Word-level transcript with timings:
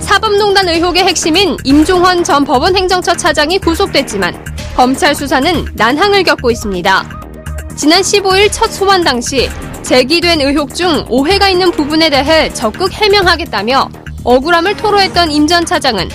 사법농단 0.00 0.68
의혹의 0.68 1.04
핵심인 1.04 1.56
임종헌 1.64 2.24
전 2.24 2.44
법원 2.44 2.76
행정처 2.76 3.14
차장이 3.14 3.58
구속됐지만 3.58 4.44
검찰 4.76 5.14
수사는 5.14 5.64
난항을 5.74 6.22
겪고 6.24 6.50
있습니다. 6.50 7.20
지난 7.76 8.00
15일 8.00 8.48
첫 8.50 8.70
소환 8.70 9.02
당시 9.04 9.48
제기된 9.82 10.40
의혹 10.40 10.74
중 10.74 11.04
오해가 11.08 11.48
있는 11.48 11.70
부분에 11.70 12.10
대해 12.10 12.52
적극 12.52 12.92
해명하겠다며 12.92 13.88
억울함을 14.24 14.76
토로했던 14.76 15.30
임 15.30 15.46
전 15.46 15.64
차장은 15.64 16.08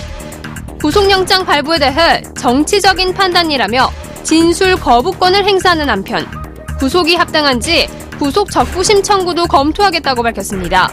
구속영장 0.80 1.44
발부에 1.44 1.78
대해 1.78 2.22
정치적인 2.38 3.14
판단이라며 3.14 3.90
진술 4.22 4.76
거부권을 4.76 5.44
행사하는 5.44 5.88
한편 5.88 6.26
구속이 6.78 7.14
합당한지 7.16 7.88
구속 8.18 8.50
적부심 8.50 9.02
청구도 9.02 9.46
검토하겠다고 9.46 10.22
밝혔습니다. 10.22 10.90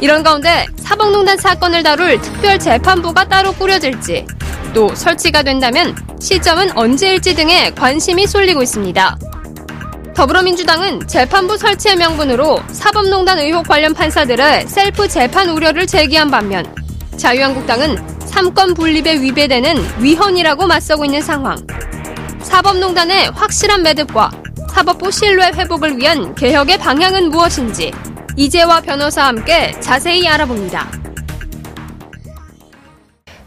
이런 0.00 0.22
가운데 0.22 0.66
사법농단 0.78 1.38
사건을 1.38 1.82
다룰 1.82 2.20
특별 2.20 2.58
재판부가 2.58 3.28
따로 3.28 3.52
꾸려질지 3.52 4.26
또 4.74 4.94
설치가 4.94 5.42
된다면 5.42 5.96
시점은 6.20 6.76
언제일지 6.76 7.34
등에 7.34 7.70
관심이 7.70 8.26
쏠리고 8.26 8.62
있습니다. 8.62 9.18
더불어민주당은 10.14 11.06
재판부 11.06 11.56
설치의 11.56 11.96
명분으로 11.96 12.62
사법농단 12.72 13.38
의혹 13.38 13.66
관련 13.66 13.94
판사들의 13.94 14.66
셀프 14.66 15.08
재판 15.08 15.48
우려를 15.50 15.86
제기한 15.86 16.30
반면 16.30 16.64
자유한국당은 17.16 17.96
삼권 18.26 18.74
분립에 18.74 19.20
위배되는 19.20 19.76
위헌이라고 20.00 20.66
맞서고 20.66 21.04
있는 21.04 21.22
상황. 21.22 21.56
사법농단의 22.42 23.30
확실한 23.30 23.82
매듭과 23.82 24.30
사법부 24.70 25.10
신뢰 25.10 25.46
회복을 25.54 25.96
위한 25.98 26.34
개혁의 26.34 26.78
방향은 26.78 27.30
무엇인지 27.30 27.92
이재화 28.38 28.82
변호사와 28.82 29.28
함께 29.28 29.72
자세히 29.80 30.28
알아봅니다. 30.28 30.86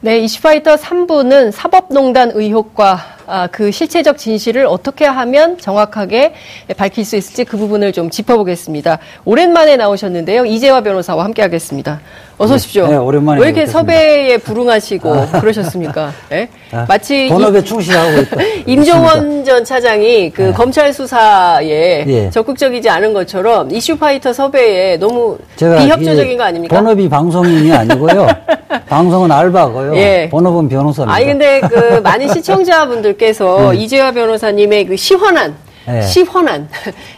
네, 0.02 0.18
이슈파이터 0.20 0.78
3부는 0.78 1.52
사법농단 1.52 2.32
의혹과 2.34 3.00
아, 3.28 3.46
그 3.48 3.70
실체적 3.70 4.18
진실을 4.18 4.66
어떻게 4.66 5.06
하면 5.06 5.60
정확하게 5.60 6.34
밝힐 6.76 7.06
수 7.06 7.16
있을지 7.16 7.44
그 7.44 7.58
부분을 7.58 7.94
좀 7.94 8.10
짚어보겠습니다. 8.10 8.98
오랜만에 9.26 9.78
나오셨는데요. 9.78 10.46
이재화 10.46 10.82
변호사와 10.82 11.24
함께하겠습니다. 11.26 12.02
어서 12.42 12.56
오십시오. 12.56 12.88
네, 12.88 12.96
오랜만에 12.96 13.42
왜 13.42 13.48
이렇게 13.48 13.66
섭외에 13.66 14.38
불응하시고 14.38 15.14
아. 15.14 15.26
그러셨습니까? 15.42 16.14
네? 16.30 16.48
아, 16.72 16.86
마치 16.88 17.28
본업에 17.28 17.62
충실하고 17.62 18.22
있다. 18.22 18.38
임종원 18.66 19.44
전 19.44 19.66
차장이 19.66 20.30
그 20.32 20.44
네. 20.44 20.52
검찰 20.54 20.94
수사에 20.94 22.06
예. 22.08 22.30
적극적이지 22.30 22.90
않은 22.90 23.12
것처럼 23.12 23.70
이슈파이터 23.70 24.32
섭외에 24.32 24.96
너무 24.96 25.38
비협조적인 25.58 26.38
거 26.38 26.44
아닙니까? 26.46 26.80
본업이 26.80 27.10
방송인이 27.10 27.74
아니고요. 27.74 28.28
방송은 28.88 29.30
알바고요. 29.30 29.98
예. 29.98 30.30
본업은 30.32 30.70
변호사입니다. 30.70 31.14
아니 31.14 31.26
근데 31.26 31.60
그 31.60 32.00
많은 32.02 32.30
시청자분들께서 32.34 33.74
네. 33.74 33.80
이재화 33.80 34.14
변호사님의 34.14 34.86
그 34.86 34.96
시원한 34.96 35.56
네. 35.86 36.02
시헌한 36.04 36.70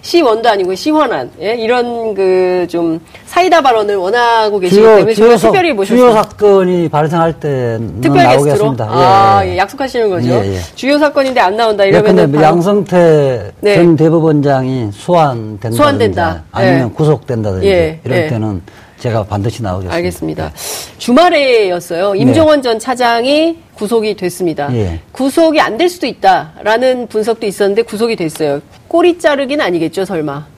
시원도 0.02 0.50
아니고 0.50 0.74
시헌한 0.74 1.30
예? 1.42 1.56
이런 1.56 2.16
그 2.16 2.66
좀 2.72 3.00
사이다 3.32 3.62
발언을 3.62 3.96
원하고 3.96 4.60
계시기 4.60 4.82
주요, 4.82 4.96
때문에 4.98 5.14
주요, 5.14 5.38
특별히 5.38 5.72
모셨습니다. 5.72 6.06
주요 6.12 6.22
사건이 6.22 6.90
발생할 6.90 7.40
때 7.40 7.80
특별 8.02 8.24
나오겠습니다. 8.26 8.84
게스트로 8.86 8.86
아, 8.90 9.42
예. 9.46 9.54
예. 9.54 9.58
약속하시는 9.58 10.10
거죠. 10.10 10.28
예, 10.32 10.56
예. 10.56 10.60
주요 10.76 11.00
사건인데 11.00 11.40
안 11.40 11.56
나온다 11.56 11.86
이러면 11.86 12.36
예, 12.36 12.42
양성태 12.42 13.52
네. 13.62 13.76
전 13.76 13.96
대법원장이 13.96 14.90
소환된다. 14.92 15.72
소환된다. 15.72 16.44
아니면 16.52 16.90
예. 16.90 16.94
구속된다든지 16.94 17.68
예, 17.68 18.00
이럴 18.04 18.28
때는 18.28 18.62
제가 19.00 19.24
반드시 19.24 19.64
나오겠습니다. 19.64 19.96
알겠습니다. 19.96 20.52
주말에였어요. 20.98 22.16
임종원 22.16 22.58
네. 22.58 22.62
전 22.64 22.80
차장이 22.80 23.60
구속이 23.76 24.16
됐습니다. 24.18 24.68
예. 24.76 25.00
구속이 25.14 25.62
안 25.62 25.78
될 25.78 25.88
수도 25.88 26.06
있다라는 26.06 27.08
분석도 27.08 27.48
있었는데 27.48 27.84
구속이 27.84 28.18
됐어요. 28.18 28.60
꼬리 28.90 29.18
자르기는 29.18 29.64
아니겠죠, 29.64 30.04
설마? 30.04 30.51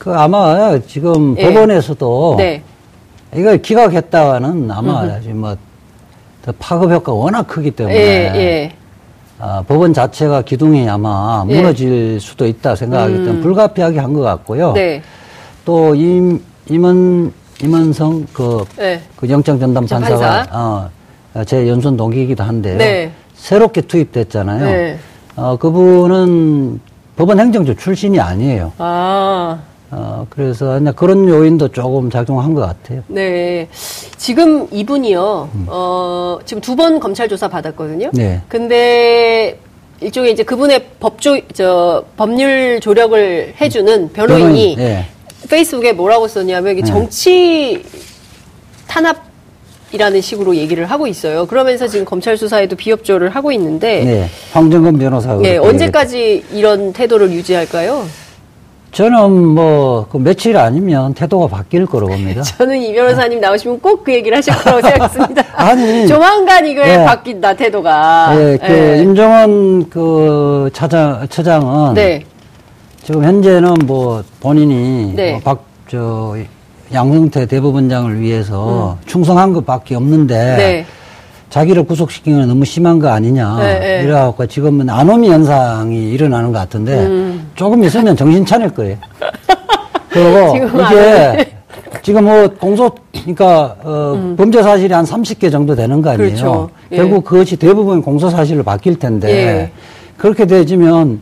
그 0.00 0.14
아마 0.14 0.78
지금 0.88 1.36
예. 1.38 1.44
법원에서도 1.44 2.36
네. 2.38 2.62
이걸 3.36 3.60
기각했다가는 3.60 4.70
아마 4.70 5.20
지금 5.20 5.36
뭐 5.42 5.54
파급 6.58 6.90
효과가 6.90 7.12
워낙 7.12 7.46
크기 7.46 7.70
때문에 7.70 7.94
예, 7.94 8.00
예. 8.34 8.72
아, 9.38 9.62
법원 9.68 9.92
자체가 9.92 10.40
기둥이 10.40 10.88
아마 10.88 11.44
예. 11.50 11.54
무너질 11.54 12.18
수도 12.18 12.46
있다 12.46 12.74
생각하기 12.76 13.12
때문에 13.12 13.30
음. 13.32 13.42
불가피하게 13.42 13.98
한 13.98 14.14
것 14.14 14.22
같고요. 14.22 14.72
네. 14.72 15.02
또 15.66 15.94
임, 15.94 16.42
임원 16.70 17.30
임원성 17.62 18.26
그, 18.32 18.64
네. 18.78 19.02
그 19.16 19.28
영장 19.28 19.60
전담 19.60 19.86
판사가 19.86 20.46
어, 21.34 21.44
제 21.44 21.68
연순 21.68 21.98
동기이기도 21.98 22.42
한데요. 22.42 22.78
네. 22.78 23.12
새롭게 23.34 23.82
투입됐잖아요. 23.82 24.64
네. 24.64 24.98
어, 25.36 25.58
그분은 25.58 26.80
법원 27.16 27.38
행정조 27.38 27.74
출신이 27.74 28.18
아니에요. 28.18 28.72
아. 28.78 29.58
어, 29.92 30.26
그래서 30.30 30.78
그런 30.94 31.28
요인도 31.28 31.68
조금 31.68 32.10
작용한 32.10 32.54
것 32.54 32.60
같아요. 32.60 33.02
네. 33.08 33.68
지금 34.16 34.68
이분이요, 34.70 35.50
음. 35.54 35.66
어, 35.68 36.38
지금 36.44 36.60
두 36.60 36.76
번 36.76 37.00
검찰 37.00 37.28
조사 37.28 37.48
받았거든요. 37.48 38.10
네. 38.12 38.40
근데 38.48 39.58
일종의 40.00 40.32
이제 40.32 40.42
그분의 40.44 40.84
법조, 41.00 41.38
저, 41.52 42.04
법률 42.16 42.80
조력을 42.80 43.54
해주는 43.60 44.12
변호인이 44.12 44.44
변호인, 44.44 44.76
네. 44.78 45.06
페이스북에 45.48 45.92
뭐라고 45.92 46.28
썼냐면 46.28 46.76
네. 46.76 46.82
정치 46.84 47.82
탄압 48.86 49.28
이라는 49.92 50.20
식으로 50.20 50.54
얘기를 50.54 50.86
하고 50.86 51.08
있어요. 51.08 51.46
그러면서 51.46 51.88
지금 51.88 52.04
검찰 52.04 52.36
수사에도 52.36 52.76
비협조를 52.76 53.30
하고 53.30 53.50
있는데. 53.50 54.04
네. 54.04 54.28
황정근 54.52 54.98
변호사가. 55.00 55.42
네. 55.42 55.56
언제까지 55.56 56.44
이런 56.52 56.92
태도를 56.92 57.32
유지할까요? 57.32 58.06
저는 58.92 59.30
뭐, 59.46 60.06
그 60.10 60.16
며칠 60.16 60.56
아니면 60.56 61.14
태도가 61.14 61.46
바뀔 61.46 61.86
거로 61.86 62.08
봅니다. 62.08 62.42
저는 62.58 62.76
이 62.82 62.92
변호사님 62.92 63.40
나오시면 63.40 63.80
꼭 63.80 64.02
그 64.04 64.12
얘기를 64.12 64.36
하실 64.36 64.52
거라고 64.54 64.80
생각했습니다. 64.88 65.44
아니. 65.54 66.06
조만간 66.08 66.66
이걸 66.66 66.86
네. 66.86 67.04
바뀐다, 67.04 67.54
태도가. 67.54 68.34
네. 68.34 68.56
그, 68.58 68.66
네. 68.66 69.02
임종원 69.02 69.88
그 69.90 70.70
차장, 70.72 71.26
처장은. 71.28 71.94
네. 71.94 72.24
지금 73.02 73.24
현재는 73.24 73.74
뭐 73.86 74.22
본인이 74.40 75.12
네. 75.14 75.32
뭐 75.32 75.40
박, 75.40 75.64
저, 75.88 76.36
양승태 76.92 77.46
대법원장을 77.46 78.20
위해서 78.20 78.96
음. 79.00 79.06
충성한 79.06 79.52
것밖에 79.52 79.94
없는데 79.94 80.34
네. 80.56 80.86
자기를 81.50 81.82
구속시킨 81.84 82.38
건 82.38 82.48
너무 82.48 82.64
심한 82.64 82.98
거 82.98 83.08
아니냐. 83.08 83.56
네, 83.58 83.78
네. 83.80 84.02
이래갖고 84.04 84.46
지금은 84.46 84.88
아노미 84.88 85.28
현상이 85.28 86.10
일어나는 86.12 86.52
것 86.52 86.58
같은데 86.60 86.94
음. 87.06 87.50
조금 87.56 87.82
있으면 87.84 88.16
정신 88.16 88.46
차릴 88.46 88.70
거예요. 88.70 88.96
그리고 90.08 90.56
이게 90.56 91.50
지금 92.02 92.24
뭐 92.24 92.48
공소, 92.58 92.90
그러니까 93.12 93.76
어, 93.82 94.12
음. 94.16 94.36
범죄 94.36 94.62
사실이 94.62 94.92
한 94.94 95.04
30개 95.04 95.50
정도 95.50 95.74
되는 95.74 96.00
거 96.00 96.10
아니에요. 96.10 96.28
그렇죠. 96.30 96.70
예. 96.92 96.96
결국 96.96 97.24
그것이 97.24 97.56
대부분 97.56 98.00
공소 98.00 98.30
사실로 98.30 98.62
바뀔 98.62 98.98
텐데 98.98 99.28
예. 99.30 99.70
그렇게 100.16 100.46
되지면 100.46 101.20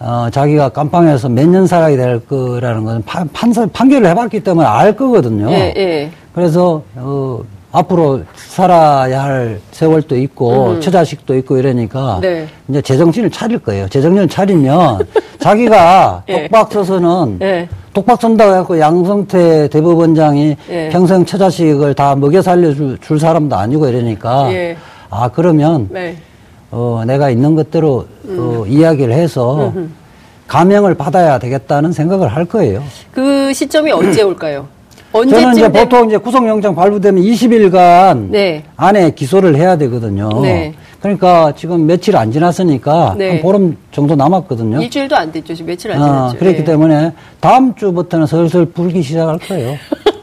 어, 0.00 0.28
자기가 0.32 0.70
깜빵에서 0.70 1.28
몇 1.28 1.46
년 1.46 1.66
살아야 1.66 1.96
될 1.96 2.20
거라는 2.26 2.84
건 2.84 3.02
판, 3.04 3.28
판사, 3.32 3.66
판결을 3.66 4.08
해봤기 4.08 4.40
때문에 4.40 4.66
알 4.66 4.96
거거든요. 4.96 5.48
예, 5.50 5.72
예. 5.76 6.10
그래서, 6.34 6.82
어, 6.96 7.40
앞으로 7.72 8.22
살아야 8.36 9.24
할 9.24 9.60
세월도 9.72 10.16
있고, 10.18 10.72
음. 10.72 10.80
처자식도 10.80 11.36
있고 11.38 11.56
이러니까, 11.56 12.18
네. 12.20 12.46
이제 12.68 12.82
제정신을 12.82 13.30
차릴 13.30 13.58
거예요. 13.58 13.88
제정신을 13.88 14.28
차리면, 14.28 15.00
자기가 15.40 16.22
예. 16.28 16.42
독박 16.42 16.70
서서는, 16.70 17.38
예. 17.40 17.68
독박 17.94 18.20
선다고 18.20 18.52
해갖고 18.52 18.78
양성태 18.78 19.68
대법원장이 19.68 20.56
예. 20.70 20.88
평생 20.90 21.24
처자식을 21.24 21.94
다 21.94 22.14
먹여 22.14 22.42
살려줄 22.42 22.98
줄 23.00 23.18
사람도 23.18 23.56
아니고 23.56 23.88
이러니까, 23.88 24.52
예. 24.52 24.76
아, 25.08 25.30
그러면, 25.32 25.88
네. 25.90 26.16
어, 26.70 27.02
내가 27.06 27.30
있는 27.30 27.54
것대로 27.54 28.06
음. 28.26 28.36
어, 28.38 28.66
이야기를 28.66 29.12
해서 29.14 29.72
음흠. 29.74 29.88
감형을 30.46 30.94
받아야 30.94 31.38
되겠다는 31.38 31.92
생각을 31.92 32.28
할 32.28 32.44
거예요. 32.44 32.82
그 33.12 33.52
시점이 33.54 33.90
언제 33.92 34.22
올까요? 34.22 34.66
저는 35.12 35.52
이제 35.52 35.70
보통 35.70 36.08
이제 36.08 36.16
구속영장 36.16 36.74
발부되면 36.74 37.22
20일간 37.22 38.30
네. 38.30 38.64
안에 38.76 39.10
기소를 39.10 39.56
해야 39.56 39.76
되거든요. 39.76 40.30
네. 40.40 40.72
그러니까 41.00 41.52
지금 41.56 41.86
며칠 41.86 42.16
안 42.16 42.32
지났으니까 42.32 43.14
네. 43.18 43.28
한 43.30 43.40
보름 43.42 43.76
정도 43.90 44.14
남았거든요. 44.14 44.80
일주일도 44.82 45.16
안 45.16 45.30
됐죠. 45.30 45.54
지금 45.54 45.66
며칠 45.70 45.92
안 45.92 46.00
어, 46.00 46.04
지났죠. 46.04 46.38
그렇기 46.38 46.58
네. 46.58 46.64
때문에 46.64 47.12
다음 47.40 47.74
주부터는 47.74 48.26
슬슬 48.26 48.64
불기 48.66 49.02
시작할 49.02 49.38
거예요. 49.38 49.76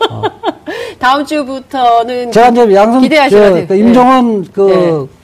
어. 0.10 0.24
다음 0.98 1.24
주부터는 1.26 2.32
제가 2.32 2.50
이제 2.50 2.74
양성 2.74 3.02
기대하셔야 3.02 3.54
돼요. 3.54 3.66
그 3.68 3.76
임종원 3.76 4.48
그 4.52 5.08
네. 5.10 5.19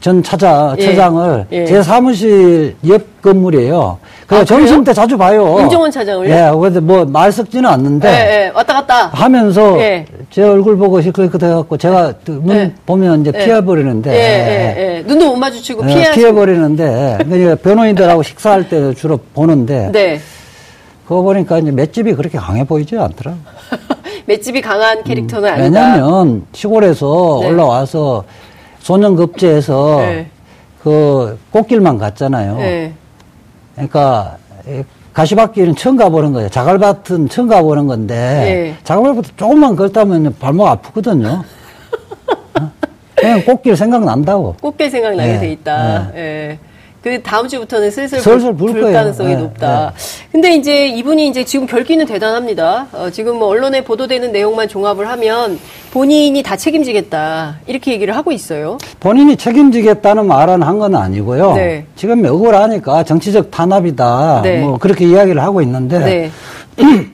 전 0.00 0.22
차자, 0.22 0.74
예. 0.78 0.82
차장을 0.86 1.46
예. 1.52 1.66
제 1.66 1.82
사무실 1.82 2.74
옆 2.88 3.20
건물이에요. 3.20 3.98
그래서 4.26 4.42
아, 4.42 4.44
점심 4.44 4.82
때 4.82 4.94
자주 4.94 5.18
봐요. 5.18 5.58
임종원 5.60 5.90
차장을요? 5.90 6.30
예, 6.30 6.50
그래서 6.58 6.80
뭐말 6.80 7.30
섞지는 7.30 7.68
않는데. 7.68 8.08
예, 8.08 8.44
예. 8.46 8.52
왔다 8.54 8.72
갔다. 8.74 9.08
하면서 9.08 9.78
예. 9.80 10.06
제 10.30 10.42
얼굴 10.42 10.78
보고 10.78 11.02
시끌시끌 11.02 11.42
해갖고 11.42 11.76
제가 11.76 12.14
문 12.26 12.56
예. 12.56 12.72
보면 12.86 13.20
이제 13.20 13.32
예. 13.34 13.44
피해버리는데. 13.44 14.10
예, 14.12 14.96
예, 14.98 15.02
눈도 15.02 15.26
못 15.28 15.36
마주치고 15.36 15.84
피해. 15.84 16.10
피해버리는데. 16.12 17.18
그러니까 17.24 17.54
변호인들하고 17.56 18.22
식사할 18.22 18.68
때 18.70 18.94
주로 18.94 19.18
보는데. 19.34 19.90
네. 19.92 20.20
그거 21.04 21.22
보니까 21.22 21.58
이제 21.58 21.70
맷집이 21.70 22.14
그렇게 22.14 22.38
강해 22.38 22.64
보이지 22.64 22.96
않더라. 22.96 23.34
맷집이 24.26 24.60
강한 24.60 25.02
캐릭터는 25.02 25.48
음, 25.48 25.54
아니다. 25.54 25.80
왜냐면 25.94 26.46
시골에서 26.52 27.38
네. 27.42 27.48
올라와서 27.48 28.24
소년급제에서 28.80 29.96
네. 30.00 30.26
그 30.82 31.38
꽃길만 31.50 31.98
갔잖아요. 31.98 32.56
네. 32.56 32.92
그러니까 33.74 34.36
가시밭길은 35.12 35.76
처음 35.76 35.96
가보는 35.96 36.32
거예요. 36.32 36.48
자갈밭은 36.48 37.28
처음 37.28 37.48
가보는 37.48 37.86
건데 37.86 38.14
네. 38.14 38.76
자갈밭부터 38.84 39.28
조금만 39.36 39.76
걷다면 39.76 40.36
발목 40.38 40.66
아프거든요. 40.66 41.42
어? 42.60 42.72
그냥 43.14 43.44
꽃길 43.44 43.76
생각난다고. 43.76 44.56
꽃길 44.60 44.90
생각나게 44.90 45.32
네. 45.32 45.40
돼 45.40 45.52
있다. 45.52 46.10
네. 46.12 46.18
예. 46.18 46.69
그 47.02 47.22
다음 47.22 47.48
주부터는 47.48 47.90
슬슬, 47.90 48.20
슬슬 48.20 48.54
불, 48.54 48.72
불 48.72 48.92
가능성이 48.92 49.30
네, 49.34 49.36
높다. 49.40 49.94
네. 49.96 50.28
근데 50.32 50.54
이제 50.54 50.86
이분이 50.88 51.28
이제 51.28 51.44
지금 51.44 51.66
결기는 51.66 52.04
대단합니다. 52.04 52.88
어, 52.92 53.08
지금 53.10 53.38
뭐 53.38 53.48
언론에 53.48 53.82
보도되는 53.82 54.32
내용만 54.32 54.68
종합을 54.68 55.08
하면 55.08 55.58
본인이 55.92 56.42
다 56.42 56.56
책임지겠다 56.56 57.56
이렇게 57.66 57.92
얘기를 57.92 58.14
하고 58.14 58.32
있어요. 58.32 58.76
본인이 59.00 59.36
책임지겠다는 59.36 60.26
말은 60.26 60.62
한 60.62 60.80
건 60.80 60.94
아니고요. 60.94 61.52
네. 61.54 61.84
지금 61.96 62.24
억울하니까 62.24 63.02
정치적 63.04 63.50
탄압이다. 63.50 64.40
네. 64.42 64.60
뭐 64.60 64.78
그렇게 64.78 65.06
이야기를 65.06 65.42
하고 65.42 65.60
있는데 65.62 65.98
네. 65.98 66.30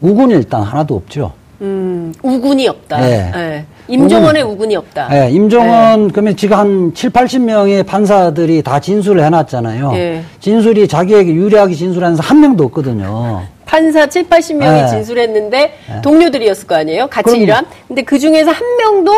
우군이 0.00 0.34
일단 0.34 0.62
하나도 0.62 0.94
없죠. 0.94 1.32
음, 1.60 2.12
우군이 2.22 2.68
없다. 2.68 3.00
네. 3.00 3.64
네. 3.86 3.94
임종원의 3.94 4.42
우군이 4.42 4.76
없다. 4.76 5.08
네, 5.08 5.30
임종원, 5.30 6.06
네. 6.06 6.12
그러면 6.12 6.36
지금 6.36 6.56
한 6.56 6.92
7, 6.94 7.10
80명의 7.10 7.86
판사들이 7.86 8.62
다 8.62 8.80
진술을 8.80 9.22
해놨잖아요. 9.24 9.92
네. 9.92 10.22
진술이 10.40 10.88
자기에게 10.88 11.32
유리하게 11.34 11.74
진술하는 11.74 12.18
한 12.18 12.40
명도 12.40 12.64
없거든요. 12.64 13.42
판사 13.66 14.06
7, 14.06 14.28
80명이 14.28 14.60
네. 14.60 14.86
진술했는데 14.88 15.58
네. 15.58 16.00
동료들이었을 16.02 16.66
거 16.66 16.76
아니에요? 16.76 17.08
같이 17.08 17.24
그럼요. 17.24 17.42
일한? 17.42 17.66
근데 17.88 18.02
그 18.02 18.18
중에서 18.18 18.50
한 18.50 18.62
명도 18.78 19.12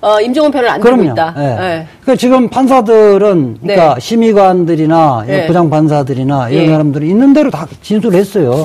어, 0.00 0.20
임종원 0.20 0.50
편을 0.50 0.68
안 0.68 0.80
들고 0.80 1.04
있다. 1.04 1.34
네. 1.36 1.46
네. 1.46 1.86
그러니까 2.02 2.16
지금 2.16 2.48
판사들은 2.48 3.58
그러니까 3.62 3.94
네. 3.94 4.00
심의관들이나 4.00 5.24
네. 5.26 5.46
부장 5.46 5.70
판사들이나 5.70 6.50
이런 6.50 6.68
사람들이 6.68 7.08
있는 7.08 7.32
대로 7.32 7.50
다 7.50 7.66
진술했어요. 7.82 8.64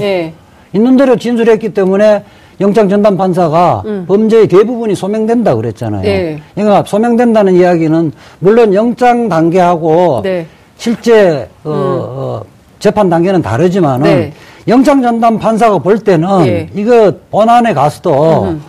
있는 0.74 0.98
대로 0.98 1.16
진술했기 1.16 1.74
때문에 1.74 2.24
영장 2.60 2.90
전담 2.90 3.18
판사가 3.18 3.84
음. 3.86 4.06
범죄의 4.08 4.48
대부분이 4.48 4.96
소명된다 4.96 5.56
그랬잖아요. 5.56 6.02
네. 6.02 6.40
그러니까 6.56 6.84
소명된다는 6.86 7.56
이야기는 7.56 8.12
물론 8.40 8.74
영장 8.74 9.30
단계하고 9.30 10.22
네. 10.24 10.48
실제 10.78 11.48
어, 11.64 11.70
음. 11.70 11.72
어, 11.72 12.42
재판 12.80 13.10
단계는 13.10 13.42
다르지만은 13.42 14.04
네. 14.04 14.34
영장 14.68 15.02
전담 15.02 15.38
판사가 15.38 15.78
볼 15.78 15.98
때는 16.00 16.48
예. 16.48 16.70
이거 16.74 17.14
본안에 17.32 17.74
가서도 17.74 18.44
음. 18.44 18.62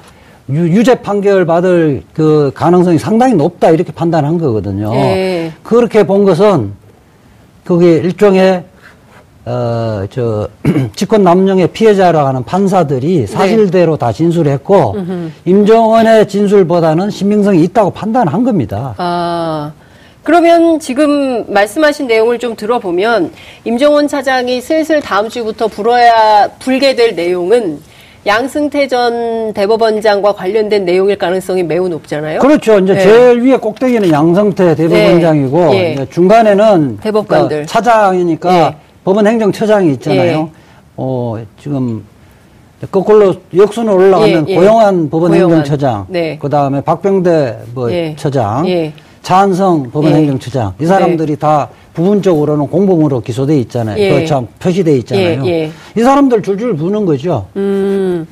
유, 0.51 0.83
죄 0.85 0.95
판결 0.95 1.45
받을 1.45 2.03
그 2.15 2.51
가능성이 2.55 2.99
상당히 2.99 3.35
높다 3.35 3.71
이렇게 3.71 3.93
판단한 3.93 4.39
거거든요. 4.39 4.95
예. 4.95 5.53
그렇게 5.63 6.07
본 6.07 6.25
것은 6.25 6.73
그게 7.65 7.97
일종의 7.97 8.65
어, 9.49 10.05
저, 10.11 10.47
직권 10.95 11.23
남용의 11.23 11.69
피해자라고 11.69 12.29
하는 12.29 12.45
판사들이 12.45 13.21
네. 13.21 13.27
사실대로 13.27 13.93
네. 13.93 13.99
다 13.99 14.13
진술했고, 14.13 14.95
음흠. 14.95 15.31
임종원의 15.47 16.29
진술보다는 16.29 17.09
신빙성이 17.11 17.65
있다고 17.65 17.91
판단한 17.91 18.45
겁니다. 18.45 18.95
아. 18.99 19.73
그러면 20.23 20.79
지금 20.79 21.51
말씀하신 21.51 22.07
내용을 22.07 22.39
좀 22.39 22.55
들어보면, 22.55 23.33
임종원 23.65 24.07
차장이 24.09 24.61
슬슬 24.61 25.01
다음 25.01 25.31
주부터 25.31 25.69
불어야, 25.69 26.51
불게 26.59 26.95
될 26.95 27.15
내용은 27.17 27.81
양승태 28.27 28.89
전 28.89 29.55
대법원장과 29.55 30.35
관련된 30.35 30.85
내용일 30.85 31.17
가능성이 31.17 31.63
매우 31.63 31.89
높잖아요. 31.89 32.41
그렇죠. 32.41 32.79
이제 32.81 32.93
네. 32.93 33.01
제일 33.01 33.41
위에 33.41 33.57
꼭대기는 33.57 34.11
양승태 34.11 34.75
대법원장이고, 34.75 35.71
네. 35.71 35.95
네. 35.95 36.07
중간에는 36.11 36.99
대법관들. 36.99 37.65
차장이니까 37.65 38.51
네. 38.51 38.77
법원 39.05 39.27
행정처장이 39.27 39.93
있잖아요. 39.95 40.51
예. 40.53 40.59
어, 40.97 41.37
지금 41.61 42.05
거꾸로 42.91 43.35
역순으로 43.57 43.97
올라가면 43.97 44.49
예, 44.49 44.53
예. 44.53 44.57
고용한 44.57 45.11
법원 45.11 45.33
고용한. 45.33 45.59
행정처장, 45.59 46.07
네. 46.09 46.39
그 46.41 46.49
다음에 46.49 46.81
박병대 46.81 47.59
뭐 47.75 47.91
예. 47.93 48.15
처장, 48.17 48.69
예. 48.69 48.93
차한성 49.23 49.91
법원 49.91 50.13
예. 50.13 50.17
행정처장 50.17 50.75
이 50.81 50.87
사람들이 50.87 51.33
네. 51.33 51.39
다 51.39 51.69
부분적으로는 51.95 52.69
공범으로 52.69 53.21
기소돼 53.21 53.59
있잖아요. 53.61 54.15
그참 54.15 54.47
표시돼 54.61 54.97
있잖아요. 54.99 55.43
이 55.97 56.01
사람들 56.01 56.43
줄줄 56.43 56.77
부는 56.77 57.05
거죠. 57.07 57.47
음. 57.57 58.27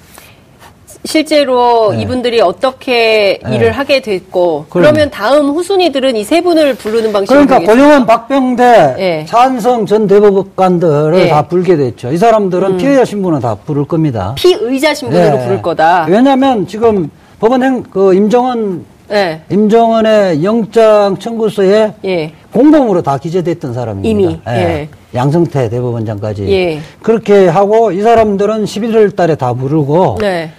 실제로 1.06 1.92
네. 1.92 2.02
이분들이 2.02 2.40
어떻게 2.40 3.38
네. 3.48 3.56
일을 3.56 3.72
하게 3.72 4.00
됐고 4.00 4.66
그럼. 4.68 4.82
그러면 4.92 5.10
다음 5.10 5.48
후순위들은 5.50 6.16
이 6.16 6.24
세 6.26 6.40
분을 6.40 6.74
부르는 6.74 7.12
방식으로 7.12 7.46
그러니까 7.46 7.72
고용원 7.72 8.04
박병대 8.06 8.94
네. 8.98 9.24
찬성 9.28 9.86
전 9.86 10.06
대법관들을 10.08 11.12
네. 11.12 11.28
다 11.28 11.42
불게 11.46 11.76
됐죠. 11.76 12.10
이 12.12 12.18
사람들은 12.18 12.72
음. 12.72 12.76
피해자 12.78 13.04
신분은 13.04 13.40
다 13.40 13.54
부를 13.64 13.84
겁니다. 13.84 14.34
피의자 14.36 14.92
신분으로 14.92 15.36
네. 15.36 15.44
부를 15.44 15.62
거다. 15.62 16.06
왜냐하면 16.08 16.66
지금 16.66 17.10
법원 17.38 17.62
행 17.62 17.82
그 17.90 18.12
임정원 18.14 18.84
네. 19.08 19.40
임정원의 19.50 20.42
영장 20.42 21.16
청구서에 21.18 21.92
예. 22.04 22.32
공범으로 22.52 23.02
다 23.02 23.18
기재됐던 23.18 23.72
사람입니다. 23.72 24.08
이미 24.08 24.40
예. 24.48 24.52
예. 24.52 24.88
양성태 25.14 25.68
대법원장까지 25.68 26.48
예. 26.50 26.80
그렇게 27.02 27.46
하고 27.46 27.92
이 27.92 28.02
사람들은 28.02 28.64
11월 28.64 29.14
달에 29.14 29.36
다 29.36 29.52
부르고 29.54 30.16
네. 30.20 30.50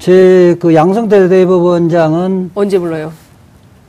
제 0.00 0.56
그 0.58 0.74
양성대 0.74 1.28
대법원장은 1.28 2.52
언제 2.54 2.78
불러요? 2.78 3.12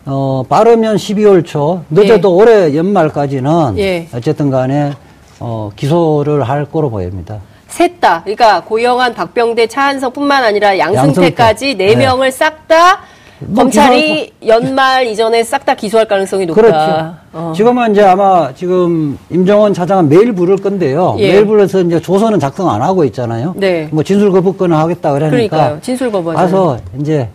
어 0.06 0.44
빠르면 0.50 0.98
12월 0.98 1.46
초, 1.46 1.84
늦어도 1.90 2.32
예. 2.32 2.42
올해 2.42 2.76
연말까지는 2.76 3.78
예. 3.78 4.08
어쨌든 4.14 4.50
간에 4.50 4.94
어 5.40 5.72
기소를 5.76 6.44
할 6.44 6.66
거로 6.66 6.90
보입니다. 6.90 7.40
셋 7.68 8.02
다. 8.02 8.22
그러니까 8.24 8.62
고영한, 8.66 9.14
박병대, 9.14 9.68
차한석뿐만 9.68 10.44
아니라 10.44 10.78
양승태까지 10.78 11.76
네 11.78 11.96
명을 11.96 12.32
싹 12.32 12.68
다 12.68 13.00
뭐 13.48 13.64
검찰이 13.64 14.32
연말 14.46 15.08
이전에 15.08 15.44
싹 15.44 15.66
다 15.66 15.76
기소할 15.76 16.08
가능성이 16.08 16.46
높다. 16.46 16.62
그렇죠. 16.62 17.16
어. 17.34 17.54
지금은 17.56 17.92
이제 17.92 18.02
아마 18.04 18.54
지금 18.54 19.18
임정원 19.30 19.74
차장은 19.74 20.10
매일 20.10 20.34
부를 20.34 20.58
건데요. 20.58 21.16
예. 21.20 21.32
매일 21.34 21.46
불러서 21.46 21.82
이제 21.82 22.00
조서는 22.00 22.40
작성 22.40 22.70
안 22.70 22.82
하고 22.82 23.04
있잖아요. 23.06 23.54
네. 23.58 23.88
뭐 23.92 24.04
진술 24.04 24.32
거부권을 24.32 24.76
하겠다 24.76 25.14
그러니까. 25.14 25.30
그러니까요. 25.58 25.80
진술 25.82 26.12
거부. 26.12 26.34
가서 26.34 26.78
이제 27.00 27.30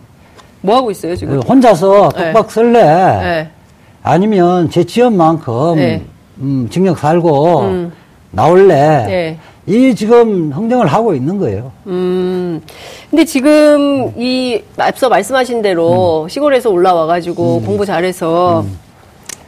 뭐 0.61 0.75
하고 0.77 0.91
있어요 0.91 1.15
지금? 1.15 1.41
혼자서 1.41 2.09
독박 2.09 2.47
네. 2.47 2.53
쓸래? 2.53 2.81
네. 2.83 3.49
아니면 4.03 4.69
제 4.69 4.83
지연만큼 4.83 5.75
네. 5.75 6.03
음, 6.39 6.67
징역 6.69 6.97
살고 6.99 7.59
음. 7.61 7.91
나올래? 8.31 8.75
네. 9.05 9.39
이 9.67 9.93
지금 9.95 10.51
흥정을 10.53 10.87
하고 10.87 11.13
있는 11.13 11.37
거예요. 11.37 11.73
음. 11.87 12.61
근데 13.09 13.25
지금 13.25 14.13
이 14.17 14.61
앞서 14.77 15.09
말씀하신 15.09 15.61
대로 15.61 16.23
음. 16.23 16.29
시골에서 16.29 16.69
올라와 16.69 17.05
가지고 17.05 17.57
음. 17.57 17.65
공부 17.65 17.85
잘해서 17.85 18.61
음. 18.61 18.79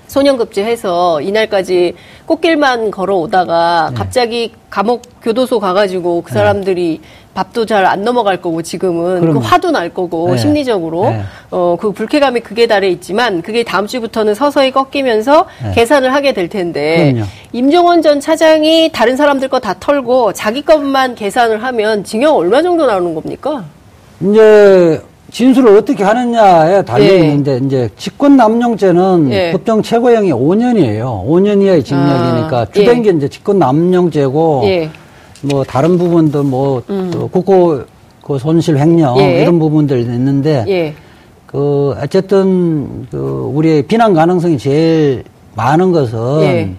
소년급제해서 0.07 1.21
이날까지 1.21 1.95
꽃길만 2.25 2.91
걸어오다가 2.91 3.91
네. 3.91 3.95
갑자기 3.95 4.53
감옥 4.69 5.03
교도소 5.21 5.59
가가지고 5.59 6.23
그 6.23 6.31
네. 6.31 6.33
사람들이 6.33 6.99
네. 7.01 7.07
밥도 7.39 7.65
잘 7.65 7.79
안 7.85 8.03
넘어갈 8.03 8.41
거고 8.41 8.61
지금은. 8.61 9.33
그 9.33 9.39
화도 9.39 9.71
날 9.71 9.89
거고 9.93 10.31
네. 10.31 10.37
심리적으로 10.37 11.09
네. 11.09 11.21
어그 11.49 11.93
불쾌감이 11.93 12.41
극에 12.41 12.67
달해 12.67 12.89
있지만 12.89 13.41
그게 13.41 13.63
다음 13.63 13.87
주부터는 13.87 14.35
서서히 14.35 14.71
꺾이면서 14.71 15.45
네. 15.63 15.71
계산을 15.73 16.13
하게 16.13 16.33
될 16.33 16.49
텐데 16.49 17.13
그럼요. 17.13 17.25
임종원 17.53 18.01
전 18.01 18.19
차장이 18.19 18.89
다른 18.91 19.15
사람들 19.15 19.47
거 19.47 19.59
다 19.59 19.75
털고 19.79 20.31
자기 20.33 20.61
것만 20.61 21.15
계산을 21.15 21.63
하면 21.63 22.03
징역 22.03 22.35
얼마 22.35 22.61
정도 22.61 22.85
나오는 22.85 23.13
겁니까? 23.15 23.63
이제 24.21 25.01
진술을 25.31 25.77
어떻게 25.77 26.03
하느냐에 26.03 26.81
달려 26.83 27.05
예. 27.05 27.17
있는데 27.19 27.53
예. 27.53 27.57
이제 27.65 27.89
직권 27.97 28.35
남용죄는 28.37 29.29
예. 29.31 29.51
법정 29.51 29.81
최고형이 29.81 30.31
5년이에요. 30.31 31.25
5년 31.27 31.61
이하의 31.61 31.83
징역이니까 31.83 32.57
아, 32.57 32.65
주된 32.65 32.97
예. 32.97 33.01
게 33.01 33.17
이제 33.17 33.27
직권 33.27 33.59
남용죄고 33.59 34.61
예. 34.65 34.89
뭐 35.41 35.63
다른 35.63 35.97
부분도 35.97 36.43
뭐 36.43 36.81
음. 36.89 37.11
국고 37.31 37.81
그 38.21 38.37
손실 38.37 38.77
횡령 38.77 39.19
예. 39.19 39.41
이런 39.41 39.59
부분들 39.59 39.99
있는데 39.99 40.93
그 41.45 41.95
어쨌든 42.01 43.07
그 43.09 43.51
우리의 43.53 43.83
비난 43.83 44.13
가능성이 44.13 44.57
제일 44.57 45.23
많은 45.55 45.91
것은 45.91 46.41
예. 46.43 46.71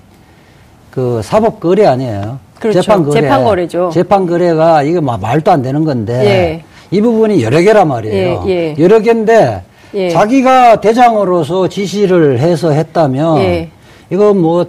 그 0.90 1.20
사법 1.22 1.60
거래 1.60 1.86
아니에요. 1.86 2.38
그렇죠. 2.58 2.82
재판 2.82 3.04
거래. 3.04 3.20
재판 3.20 3.44
거래죠. 3.44 3.90
재판 3.92 4.26
거래가 4.26 4.82
이게 4.82 5.00
말도 5.00 5.50
안 5.50 5.62
되는 5.62 5.84
건데 5.84 6.24
예. 6.24 6.64
이 6.96 7.00
부분이 7.00 7.42
여러 7.42 7.60
개란 7.60 7.88
말이에요. 7.88 8.44
예, 8.46 8.50
예. 8.50 8.76
여러 8.78 9.00
개인데 9.00 9.62
예. 9.94 10.10
자기가 10.10 10.80
대장으로서 10.80 11.68
지시를 11.68 12.38
해서 12.38 12.70
했다면 12.70 13.38
예. 13.38 13.70
이거 14.10 14.34
뭐 14.34 14.66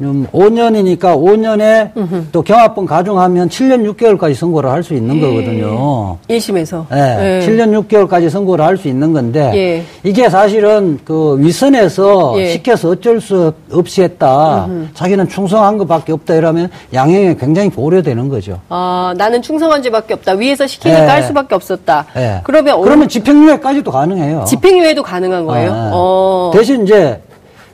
5년이니까 0.00 0.98
5년에 1.16 1.96
음흠. 1.96 2.26
또 2.32 2.42
경합분 2.42 2.86
가중하면 2.86 3.48
7년 3.48 3.90
6개월까지 3.94 4.34
선고를 4.34 4.70
할 4.70 4.80
수 4.80 4.94
있는 4.94 5.16
예. 5.16 5.20
거거든요. 5.20 6.16
1심에서. 6.28 6.86
네. 6.90 7.40
예. 7.42 7.46
7년 7.46 7.86
6개월까지 7.86 8.30
선고를 8.30 8.64
할 8.64 8.78
수 8.78 8.88
있는 8.88 9.12
건데 9.12 9.50
예. 9.54 10.08
이게 10.08 10.30
사실은 10.30 10.98
그 11.04 11.36
위선에서 11.38 12.34
예. 12.38 12.46
시켜서 12.52 12.88
어쩔 12.90 13.20
수 13.20 13.52
없이 13.72 14.02
했다. 14.02 14.64
음흠. 14.66 14.88
자기는 14.94 15.28
충성한 15.28 15.76
것밖에 15.78 16.12
없다 16.12 16.34
이러면 16.34 16.70
양형이 16.94 17.36
굉장히 17.36 17.68
고려되는 17.68 18.28
거죠. 18.30 18.58
아, 18.70 19.12
나는 19.18 19.42
충성한 19.42 19.82
죄밖에 19.82 20.14
없다. 20.14 20.32
위에서 20.32 20.66
시키니까 20.66 21.02
예. 21.04 21.06
할 21.08 21.22
수밖에 21.24 21.54
없었다. 21.54 22.06
예. 22.16 22.40
그러면 22.44 22.80
그러면 22.80 23.06
집행유예까지도 23.08 23.90
가능해요. 23.90 24.44
집행유예도 24.46 25.02
가능한 25.02 25.44
거예요? 25.44 25.72
아, 25.72 25.90
어. 25.92 26.50
대신 26.54 26.84
이제 26.84 27.20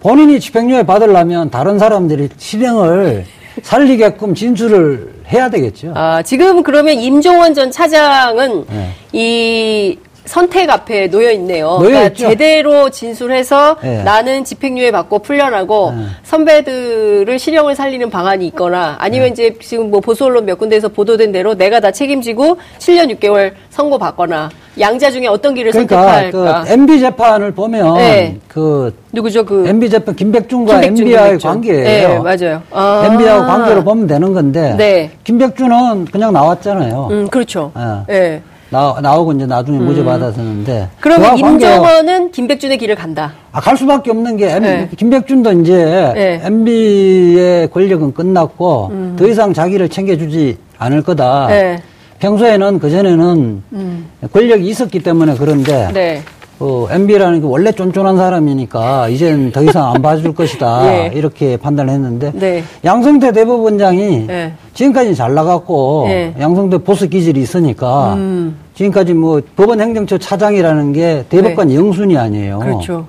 본인이 0.06 0.38
집행유예 0.38 0.84
받으려면 0.84 1.50
다른 1.50 1.80
사람들이 1.80 2.28
실행을 2.36 3.24
살리게끔 3.60 4.36
진술을 4.36 5.14
해야 5.32 5.50
되겠죠. 5.50 5.94
아, 5.96 6.22
지금 6.22 6.62
그러면 6.62 6.94
임종원 6.94 7.54
전 7.54 7.72
차장은 7.72 8.66
네. 8.70 8.90
이 9.12 9.98
선택 10.24 10.70
앞에 10.70 11.08
놓여 11.10 11.32
있네요. 11.32 11.78
그러니까 11.80 12.12
제대로 12.14 12.88
진술해서 12.88 13.78
네. 13.82 14.04
나는 14.04 14.44
집행유예 14.44 14.92
받고 14.92 15.18
풀려나고 15.18 15.92
네. 15.96 16.04
선배들을 16.22 17.36
실형을 17.36 17.74
살리는 17.74 18.08
방안이 18.08 18.46
있거나 18.46 18.94
아니면 19.00 19.26
네. 19.26 19.32
이제 19.32 19.58
지금 19.60 19.90
뭐 19.90 19.98
보수 19.98 20.24
언론 20.24 20.44
몇 20.44 20.56
군데에서 20.56 20.88
보도된 20.88 21.32
대로 21.32 21.54
내가 21.54 21.80
다 21.80 21.90
책임지고 21.90 22.58
7년 22.78 23.18
6개월 23.18 23.54
선고 23.70 23.98
받거나 23.98 24.50
양자 24.78 25.10
중에 25.10 25.26
어떤 25.26 25.54
길을 25.54 25.72
그러니까 25.72 26.02
선택할까? 26.02 26.64
그 26.64 26.72
MB 26.72 27.00
재판을 27.00 27.52
보면 27.52 27.94
네. 27.94 28.38
그 28.48 28.94
누구죠? 29.12 29.44
그 29.44 29.66
MB 29.66 29.90
재판 29.90 30.14
김백준과 30.14 30.80
김백준, 30.80 31.06
MB와의 31.06 31.30
김백준. 31.38 31.50
관계예요. 31.50 32.08
네, 32.08 32.18
맞아요. 32.18 32.62
아~ 32.70 33.02
MB하고 33.06 33.46
관계로 33.46 33.84
보면 33.84 34.06
되는 34.06 34.32
건데 34.32 34.74
네. 34.76 35.10
김백준은 35.24 36.06
그냥 36.06 36.32
나왔잖아요. 36.32 37.08
음, 37.10 37.28
그렇죠. 37.28 37.72
네. 38.06 38.42
나, 38.68 38.96
나오고 39.00 39.32
이제 39.32 39.46
나중에 39.46 39.78
무죄 39.78 40.00
음. 40.00 40.06
받았었는데. 40.06 40.88
그러면 41.00 41.38
임종원은 41.38 42.32
김백준의 42.32 42.78
길을 42.78 42.96
간다. 42.96 43.32
아, 43.52 43.60
갈 43.60 43.76
수밖에 43.76 44.10
없는 44.10 44.36
게, 44.36 44.58
네. 44.58 44.88
김백준도 44.96 45.52
이제 45.60 46.12
네. 46.14 46.40
MB의 46.42 47.68
권력은 47.70 48.12
끝났고, 48.12 48.88
음. 48.90 49.16
더 49.16 49.26
이상 49.28 49.54
자기를 49.54 49.88
챙겨주지 49.88 50.58
않을 50.78 51.02
거다. 51.02 51.46
네. 51.46 51.80
평소에는 52.26 52.80
그전에는 52.80 53.62
음. 53.72 54.06
권력이 54.32 54.66
있었기 54.66 55.00
때문에 55.00 55.36
그런데, 55.38 55.88
네. 55.92 56.22
어, 56.58 56.88
MB라는 56.90 57.40
게 57.42 57.46
원래 57.46 57.70
쫀쫀한 57.70 58.16
사람이니까 58.16 59.08
이젠 59.10 59.52
더 59.52 59.62
이상 59.62 59.92
안 59.94 60.02
봐줄 60.02 60.32
것이다. 60.34 60.86
예. 60.86 61.12
이렇게 61.14 61.56
판단을 61.58 61.92
했는데 61.92 62.32
네. 62.34 62.64
양성태 62.82 63.32
대법원장이 63.32 64.26
예. 64.30 64.52
지금까지 64.72 65.14
잘 65.14 65.34
나갔고 65.34 66.06
예. 66.08 66.34
양성태 66.40 66.78
보수 66.78 67.10
기질이 67.10 67.38
있으니까 67.42 68.14
음. 68.14 68.56
지금까지 68.74 69.12
뭐 69.12 69.42
법원 69.54 69.82
행정처 69.82 70.16
차장이라는 70.16 70.94
게 70.94 71.26
대법관 71.28 71.68
네. 71.68 71.74
영순이 71.76 72.16
아니에요. 72.16 72.58
그렇죠. 72.60 73.06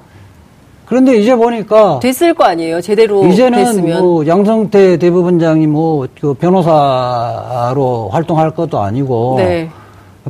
그런데 0.87 1.17
이제 1.17 1.35
보니까 1.35 1.99
됐을 2.01 2.33
거 2.33 2.45
아니에요. 2.45 2.79
제대로 2.81 3.25
이제는 3.25 3.63
됐으면. 3.65 3.99
뭐 3.99 4.25
양성태 4.25 4.97
대법원장이 4.97 5.67
뭐 5.67 6.07
그 6.19 6.33
변호사로 6.33 8.09
활동할 8.11 8.51
것도 8.51 8.79
아니고 8.79 9.35
네. 9.37 9.69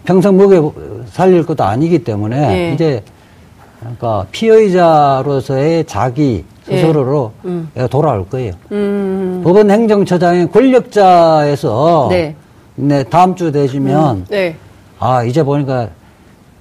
평생 0.06 0.38
먹여 0.38 0.74
살릴 1.12 1.46
것도 1.46 1.64
아니기 1.64 2.04
때문에 2.04 2.48
네. 2.48 2.74
이제 2.74 3.04
그러니까 3.80 4.26
피의자로서의 4.32 5.86
자기 5.86 6.44
스스로로 6.64 7.32
네. 7.44 7.50
음. 7.50 7.70
돌아올 7.90 8.28
거예요. 8.28 8.54
음. 8.72 9.42
법원 9.44 9.72
행정처장의 9.72 10.52
권력자에서 10.52 12.08
네. 12.10 12.36
네 12.76 13.04
다음 13.04 13.36
주 13.36 13.52
되시면 13.52 14.16
음. 14.18 14.26
네. 14.30 14.56
아 15.00 15.24
이제 15.24 15.44
보니까 15.44 15.90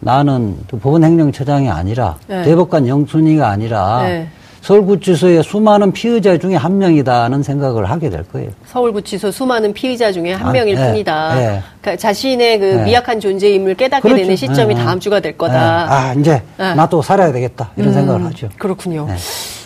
나는 0.07 0.57
법원 0.81 1.03
행정처장이 1.03 1.69
아니라 1.69 2.15
네. 2.29 2.45
대법관 2.45 2.87
영순위가 2.87 3.49
아니라 3.49 4.05
네. 4.05 4.29
서울구치소의 4.61 5.43
수많은 5.43 5.91
피의자 5.93 6.39
중에 6.39 6.55
한 6.55 6.79
명이다는 6.79 7.43
생각을 7.43 7.91
하게 7.91 8.09
될 8.09 8.23
거예요. 8.23 8.51
서울구치소 8.67 9.33
수많은 9.33 9.73
피의자 9.73 10.13
중에 10.13 10.33
한 10.33 10.49
아, 10.49 10.53
명일 10.53 10.77
네, 10.77 10.87
뿐이다. 10.87 11.35
네. 11.35 11.63
그러니까 11.81 11.97
자신의 12.01 12.59
그 12.61 12.65
네. 12.65 12.85
미약한 12.85 13.19
존재임을 13.19 13.75
깨닫게 13.75 14.03
그렇죠. 14.03 14.23
되는 14.23 14.37
시점이 14.37 14.75
네, 14.75 14.81
네. 14.81 14.85
다음 14.87 15.01
주가 15.01 15.19
될 15.19 15.37
거다. 15.37 15.93
아 15.93 16.15
이제 16.15 16.41
나도 16.57 17.03
살아야 17.03 17.33
되겠다 17.33 17.71
이런 17.77 17.89
음, 17.89 17.95
생각을 17.95 18.25
하죠. 18.27 18.49
그렇군요. 18.59 19.09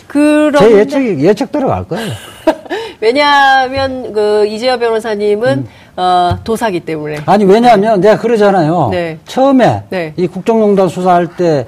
그런 0.07 0.55
제 0.57 0.71
예측 0.71 1.19
예측대로 1.19 1.67
갈 1.67 1.83
거예요. 1.83 2.11
왜냐하면 2.99 4.13
그 4.13 4.45
이재화 4.47 4.77
변호사님은 4.77 5.57
음. 5.59 5.67
어, 5.97 6.37
도사기 6.43 6.81
때문에. 6.81 7.19
아니 7.25 7.43
왜냐하면 7.43 7.99
내가 8.01 8.17
그러잖아요. 8.17 8.91
처음에 9.25 10.13
이 10.17 10.27
국정농단 10.27 10.87
수사할 10.89 11.27
때 11.35 11.65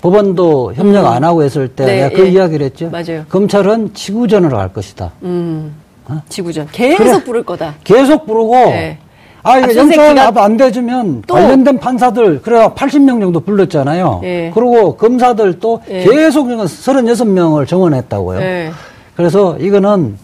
법원도 0.00 0.74
협력 0.74 1.04
음. 1.04 1.10
안 1.10 1.24
하고 1.24 1.42
했을 1.42 1.68
때 1.68 1.84
네, 1.84 1.96
내가 2.02 2.16
그 2.16 2.26
예. 2.26 2.30
이야기를 2.30 2.66
했죠. 2.66 2.90
맞아요. 2.90 3.24
검찰은 3.28 3.92
지구전으로 3.94 4.56
갈 4.56 4.72
것이다. 4.72 5.12
음. 5.22 5.74
어? 6.08 6.22
지구전. 6.28 6.68
계속 6.72 7.04
그래. 7.04 7.24
부를 7.24 7.42
거다. 7.44 7.74
계속 7.84 8.26
부르고 8.26 8.54
네. 8.54 8.98
아, 9.42 9.58
이거 9.58 9.68
아, 9.70 9.74
영장 9.74 10.14
나도 10.14 10.40
안 10.40 10.56
대주면 10.56 11.22
또. 11.26 11.34
관련된 11.34 11.78
판사들, 11.78 12.42
그래 12.42 12.68
80명 12.74 13.20
정도 13.20 13.40
불렀잖아요. 13.40 14.20
예. 14.24 14.50
그리고 14.54 14.96
검사들 14.96 15.60
또 15.60 15.80
예. 15.88 16.04
계속 16.04 16.48
36명을 16.48 17.66
정원했다고요. 17.66 18.40
예. 18.40 18.70
그래서 19.16 19.56
이거는 19.58 20.16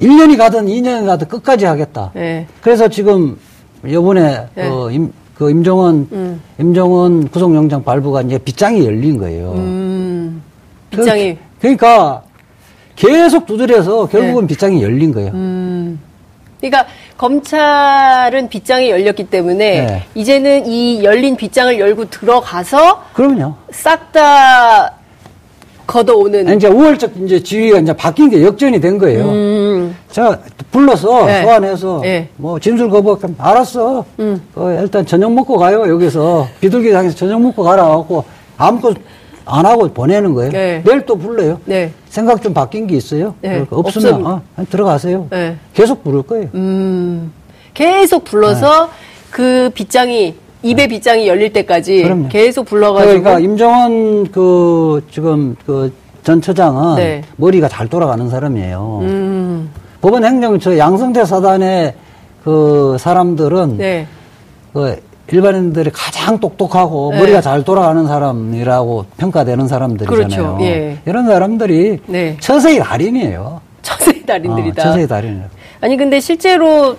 1년이 0.00 0.36
가든 0.36 0.66
2년이 0.66 1.06
가든 1.06 1.28
끝까지 1.28 1.64
하겠다. 1.64 2.12
예. 2.16 2.46
그래서 2.60 2.88
지금 2.88 3.38
요번에 3.86 4.46
예. 4.56 4.68
그 4.68 4.92
임, 4.92 5.12
그 5.34 5.50
임종원 5.50 6.08
음. 6.12 6.40
임종원 6.58 7.28
구속영장 7.28 7.84
발부가 7.84 8.22
이제 8.22 8.38
빗장이 8.38 8.84
열린 8.84 9.18
거예요. 9.18 9.52
음. 9.52 10.42
빗장이 10.90 11.34
그, 11.34 11.40
그러니까 11.60 12.22
계속 12.94 13.46
두드려서 13.46 14.06
결국은 14.08 14.42
네. 14.42 14.46
빗장이 14.48 14.82
열린 14.82 15.12
거예요. 15.12 15.30
음. 15.32 16.00
그러니까 16.60 16.86
검찰은 17.18 18.48
빗장이 18.48 18.90
열렸기 18.90 19.24
때문에 19.24 19.86
네. 19.86 20.04
이제는 20.14 20.66
이 20.66 21.04
열린 21.04 21.36
빗장을 21.36 21.78
열고 21.78 22.08
들어가서 22.10 23.04
그럼요. 23.12 23.54
싹 23.70 24.12
다 24.12 24.95
걷어오는. 25.86 26.56
이제 26.56 26.68
우월적 26.68 27.12
이제 27.24 27.42
지위가 27.42 27.78
이제 27.78 27.92
바뀐 27.92 28.28
게 28.28 28.42
역전이 28.42 28.80
된 28.80 28.98
거예요. 28.98 29.24
음. 29.24 29.96
자 30.10 30.38
불러서 30.70 31.26
네. 31.26 31.42
소환해서 31.42 32.00
네. 32.02 32.28
뭐 32.36 32.58
진술 32.58 32.90
거부 32.90 33.18
알았어. 33.38 34.04
음. 34.18 34.40
어, 34.54 34.76
일단 34.80 35.06
저녁 35.06 35.32
먹고 35.32 35.56
가요 35.58 35.88
여기서 35.88 36.48
비둘기 36.60 36.90
당에서 36.90 37.14
저녁 37.16 37.40
먹고 37.40 37.62
가라 37.62 37.88
갖고 37.88 38.24
아무것도 38.56 38.96
안 39.44 39.64
하고 39.64 39.88
보내는 39.88 40.34
거예요. 40.34 40.50
네. 40.50 40.82
내일 40.84 41.06
또 41.06 41.16
불러요. 41.16 41.60
네. 41.64 41.92
생각 42.08 42.42
좀 42.42 42.52
바뀐 42.52 42.86
게 42.86 42.96
있어요. 42.96 43.34
네. 43.40 43.64
없으면 43.70 44.26
어, 44.26 44.42
들어가세요. 44.68 45.28
네. 45.30 45.56
계속 45.72 46.02
부를 46.02 46.22
거예요. 46.22 46.48
음. 46.54 47.32
계속 47.72 48.24
불러서 48.24 48.86
네. 48.86 48.90
그 49.30 49.70
빗장이 49.74 50.34
입의 50.62 50.88
빗장이 50.88 51.28
열릴 51.28 51.52
때까지 51.52 52.02
그럼요. 52.02 52.28
계속 52.28 52.64
불러가지고. 52.66 53.22
그러니까 53.22 53.38
임정원 53.40 54.30
그 54.32 55.02
지금 55.10 55.56
그 55.66 55.92
전 56.26 56.40
처장은 56.42 56.96
네. 56.96 57.22
머리가 57.36 57.68
잘 57.68 57.86
돌아가는 57.86 58.28
사람이에요. 58.28 58.98
음. 59.02 59.70
법원 60.00 60.24
행정처 60.24 60.76
양성대 60.76 61.24
사단의 61.24 61.94
그 62.42 62.96
사람들은 62.98 63.76
네. 63.78 64.08
그 64.72 65.00
일반인들이 65.30 65.90
가장 65.94 66.40
똑똑하고 66.40 67.12
네. 67.12 67.20
머리가 67.20 67.40
잘 67.40 67.62
돌아가는 67.62 68.04
사람이라고 68.08 69.04
평가되는 69.18 69.68
사람들이잖아요. 69.68 70.26
그렇죠. 70.26 70.58
예. 70.62 70.98
이런 71.06 71.26
사람들이 71.26 72.00
네. 72.06 72.36
처세의 72.40 72.80
달인이에요. 72.80 73.60
처세의 73.82 74.26
달인들이다. 74.26 74.82
어, 74.82 74.84
처세의 74.84 75.06
달인이에요. 75.06 75.46
아니 75.80 75.96
근데 75.96 76.18
실제로 76.18 76.96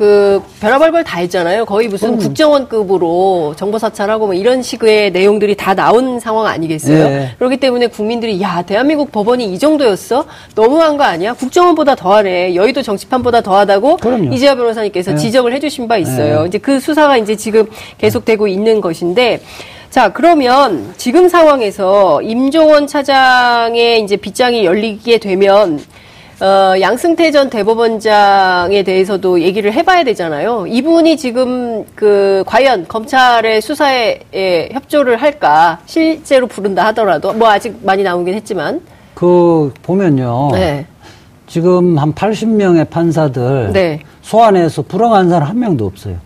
그 0.00 0.42
별아벌벌 0.60 1.04
다 1.04 1.18
했잖아요. 1.18 1.66
거의 1.66 1.86
무슨 1.86 2.14
음. 2.14 2.18
국정원급으로 2.18 3.52
정보 3.58 3.78
사찰하고 3.78 4.24
뭐 4.24 4.34
이런 4.34 4.62
식의 4.62 5.10
내용들이 5.10 5.56
다 5.56 5.74
나온 5.74 6.18
상황 6.18 6.46
아니겠어요? 6.46 7.06
네. 7.06 7.34
그렇기 7.36 7.58
때문에 7.58 7.88
국민들이 7.88 8.40
야 8.40 8.62
대한민국 8.62 9.12
법원이 9.12 9.52
이 9.52 9.58
정도였어? 9.58 10.24
너무한 10.54 10.96
거 10.96 11.04
아니야? 11.04 11.34
국정원보다 11.34 11.96
더하네. 11.96 12.54
여의도 12.54 12.80
정치판보다 12.80 13.42
더하다고 13.42 13.98
그럼요. 13.98 14.32
이재화 14.32 14.54
변호사님께서 14.54 15.10
네. 15.10 15.16
지적을 15.18 15.52
해주신 15.52 15.86
바 15.86 15.98
있어요. 15.98 16.44
네. 16.44 16.48
이제 16.48 16.56
그 16.56 16.80
수사가 16.80 17.18
이제 17.18 17.36
지금 17.36 17.66
계속되고 17.98 18.48
있는 18.48 18.80
것인데 18.80 19.42
자, 19.90 20.14
그러면 20.14 20.94
지금 20.96 21.28
상황에서 21.28 22.22
임종원 22.22 22.86
차장의 22.86 24.00
이제 24.02 24.16
빗장이 24.16 24.64
열리게 24.64 25.18
되면 25.18 25.78
어, 26.40 26.80
양승태 26.80 27.30
전 27.32 27.50
대법원장에 27.50 28.82
대해서도 28.82 29.42
얘기를 29.42 29.72
해봐야 29.74 30.04
되잖아요. 30.04 30.66
이분이 30.66 31.18
지금 31.18 31.84
그 31.94 32.42
과연 32.46 32.88
검찰의 32.88 33.60
수사에 33.60 34.20
예, 34.34 34.70
협조를 34.72 35.18
할까 35.18 35.80
실제로 35.84 36.46
부른다 36.46 36.86
하더라도 36.86 37.34
뭐 37.34 37.50
아직 37.50 37.76
많이 37.82 38.02
나오긴 38.02 38.34
했지만 38.34 38.80
그 39.14 39.70
보면요. 39.82 40.50
네. 40.52 40.86
지금 41.46 41.98
한 41.98 42.14
80명의 42.14 42.88
판사들 42.88 43.72
네. 43.74 44.00
소환해서 44.22 44.82
불응한 44.82 45.28
사람 45.28 45.48
한 45.48 45.58
명도 45.58 45.84
없어요. 45.84 46.16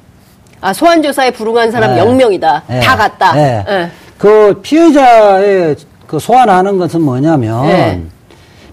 아 0.61 0.73
소환 0.73 1.03
조사에 1.03 1.33
불응한 1.33 1.73
사람 1.73 1.95
네. 1.95 2.01
0명이다. 2.03 2.63
네. 2.69 2.81
다 2.81 2.97
갔다. 2.97 3.33
네. 3.33 3.65
네. 3.67 3.91
그 4.17 4.61
피의자의 4.63 5.75
그 6.07 6.21
소환하는 6.21 6.79
것은 6.79 7.01
뭐냐면 7.01 7.67
네. 7.67 8.03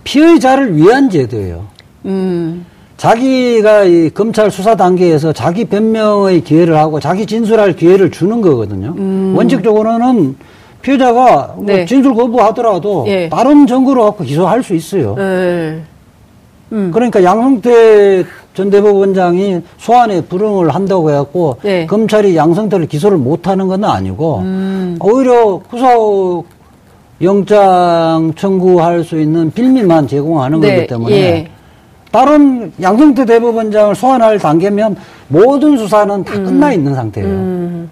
피의자를 0.03 0.75
위한 0.75 1.09
제도예요. 1.09 1.65
음. 2.05 2.65
자기가 2.97 3.83
이 3.85 4.09
검찰 4.11 4.51
수사 4.51 4.75
단계에서 4.75 5.33
자기 5.33 5.65
변명의 5.65 6.43
기회를 6.43 6.77
하고 6.77 6.99
자기 6.99 7.25
진술할 7.25 7.75
기회를 7.75 8.11
주는 8.11 8.41
거거든요. 8.41 8.93
음. 8.97 9.33
원칙적으로는 9.35 10.35
피해자가 10.81 11.53
뭐 11.55 11.65
네. 11.65 11.77
뭐 11.77 11.85
진술 11.85 12.13
거부하더라도 12.13 13.05
예. 13.07 13.29
다른 13.29 13.65
증거로 13.65 14.03
갖고 14.03 14.23
기소할 14.23 14.61
수 14.63 14.75
있어요. 14.75 15.15
네. 15.15 15.81
음. 16.71 16.91
그러니까 16.93 17.23
양성태 17.23 18.23
전 18.53 18.69
대법원장이 18.69 19.61
소환에 19.77 20.21
불응을 20.21 20.69
한다고 20.69 21.09
해갖고 21.09 21.57
네. 21.63 21.85
검찰이 21.85 22.35
양성태를 22.35 22.87
기소를 22.87 23.17
못하는 23.17 23.67
건 23.67 23.83
아니고 23.83 24.39
음. 24.39 24.97
오히려 24.99 25.57
구속 25.69 26.45
영장 27.21 28.33
청구할 28.35 29.03
수 29.03 29.19
있는 29.19 29.51
빌미만 29.51 30.07
제공하는 30.07 30.59
네. 30.59 30.75
거기 30.75 30.87
때문에 30.87 31.15
예. 31.15 31.47
다른 32.11 32.71
양성태 32.81 33.25
대법원장을 33.25 33.95
소환할 33.95 34.37
단계면 34.39 34.95
모든 35.31 35.77
수사는 35.77 36.23
다 36.23 36.33
음. 36.35 36.43
끝나 36.45 36.73
있는 36.73 36.93
상태예요. 36.93 37.29
음. 37.29 37.89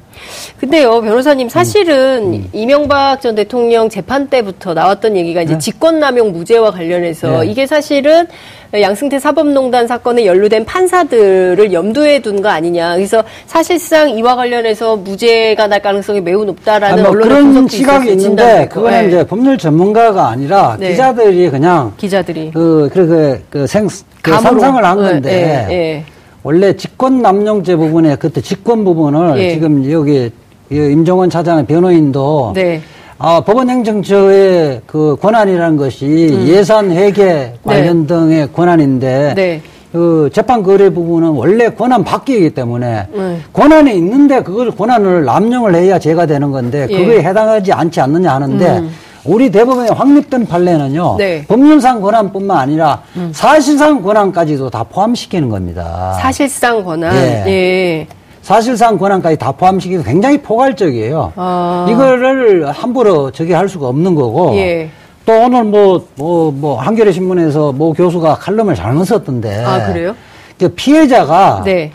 근데요, 0.60 1.02
변호사님, 1.02 1.48
사실은 1.48 2.24
음. 2.28 2.34
음. 2.34 2.50
이명박 2.52 3.22
전 3.22 3.36
대통령 3.36 3.88
재판 3.90 4.28
때부터 4.28 4.74
나왔던 4.74 5.16
얘기가 5.16 5.42
이제 5.44 5.54
네. 5.54 5.60
직권남용 5.60 6.34
무죄와 6.34 6.72
관련해서 6.72 7.42
네. 7.44 7.48
이게 7.48 7.66
사실은 7.66 8.28
양승태 8.74 9.18
사법농단 9.20 9.88
사건에 9.88 10.26
연루된 10.26 10.66
판사들을 10.66 11.72
염두에 11.74 12.20
둔 12.20 12.42
거 12.42 12.50
아니냐. 12.50 12.96
그래서 12.96 13.24
사실상 13.48 14.10
이와 14.10 14.36
관련해서 14.36 14.98
무죄가 14.98 15.68
날 15.68 15.82
가능성이 15.82 16.20
매우 16.22 16.44
높다라는 16.46 17.02
뭐 17.04 17.12
언론의 17.12 17.30
그런 17.30 17.68
시각이 17.68 18.12
있는데 18.12 18.68
그거는 18.70 19.02
네. 19.02 19.08
이제 19.08 19.26
법률 19.26 19.58
전문가가 19.58 20.28
아니라 20.28 20.76
네. 20.80 20.90
기자들이 20.92 21.50
그냥 21.50 21.94
기자들이 21.98 22.52
그 22.52 22.90
그 22.94 23.08
그 23.08 23.42
그 23.50 23.66
생, 23.66 23.88
그 24.22 24.32
상상을 24.32 24.84
한 24.86 25.02
네, 25.02 25.10
건데 25.10 25.30
네, 25.32 25.66
네. 25.68 26.06
원래 26.50 26.76
직권 26.76 27.22
남용죄 27.22 27.76
부분에 27.76 28.16
그때 28.16 28.42
직권 28.42 28.84
부분을 28.84 29.38
예. 29.38 29.54
지금 29.54 29.88
여기 29.92 30.32
임종원 30.72 31.30
차장의 31.30 31.68
변호인도 31.68 32.54
네. 32.56 32.82
아, 33.20 33.42
법원행정처의 33.42 34.82
그 34.88 35.16
권한이라는 35.22 35.78
것이 35.78 36.30
음. 36.32 36.48
예산 36.48 36.90
회계 36.90 37.54
관련 37.64 38.02
네. 38.02 38.08
등의 38.08 38.52
권한인데 38.52 39.34
네. 39.36 39.62
그 39.92 40.32
재판 40.34 40.64
거래 40.64 40.90
부분은 40.90 41.30
원래 41.30 41.70
권한 41.70 42.04
바뀌기 42.04 42.50
때문에 42.50 43.08
네. 43.14 43.38
권한이 43.54 43.96
있는데 43.98 44.42
그걸 44.42 44.72
권한을 44.72 45.26
남용을 45.26 45.76
해야 45.76 46.00
죄가 46.00 46.26
되는 46.26 46.50
건데 46.50 46.88
예. 46.90 46.98
그거에 46.98 47.22
해당하지 47.22 47.72
않지 47.74 48.02
않느냐 48.02 48.34
하는데 48.34 48.80
음. 48.80 48.90
우리 49.24 49.52
대법원에 49.52 49.90
확립된 49.90 50.48
판례는요. 50.48 51.16
네. 51.18 51.46
법률상 51.48 52.02
권한뿐만 52.02 52.58
아니라 52.58 53.02
음. 53.16 53.32
사실상 53.34 54.02
권한까지도 54.02 54.70
다 54.70 54.84
포함시키는 54.84 55.50
겁니다. 55.50 56.18
사실상 56.22 56.84
권한. 56.84 57.16
예. 57.16 57.44
예. 57.48 58.08
사실상 58.42 58.98
권한까지 58.98 59.38
다 59.38 59.52
포함시키고 59.52 60.04
굉장히 60.04 60.42
포괄적이에요. 60.42 61.34
아. 61.36 61.88
이거를 61.90 62.72
함부로 62.72 63.32
저기 63.32 63.54
할 63.54 63.70
수가 63.70 63.88
없는 63.88 64.16
거고. 64.16 64.56
예. 64.56 64.90
또 65.26 65.34
오늘 65.34 65.64
뭐, 65.64 66.08
뭐, 66.16 66.52
뭐, 66.52 66.80
한겨레 66.80 67.12
신문에서 67.12 67.72
뭐 67.72 67.94
교수가 67.94 68.36
칼럼을 68.36 68.74
잘못 68.74 69.06
썼던데. 69.06 69.64
아, 69.64 69.86
그래요? 69.86 70.16
그 70.58 70.70
피해자가. 70.70 71.62
네. 71.64 71.92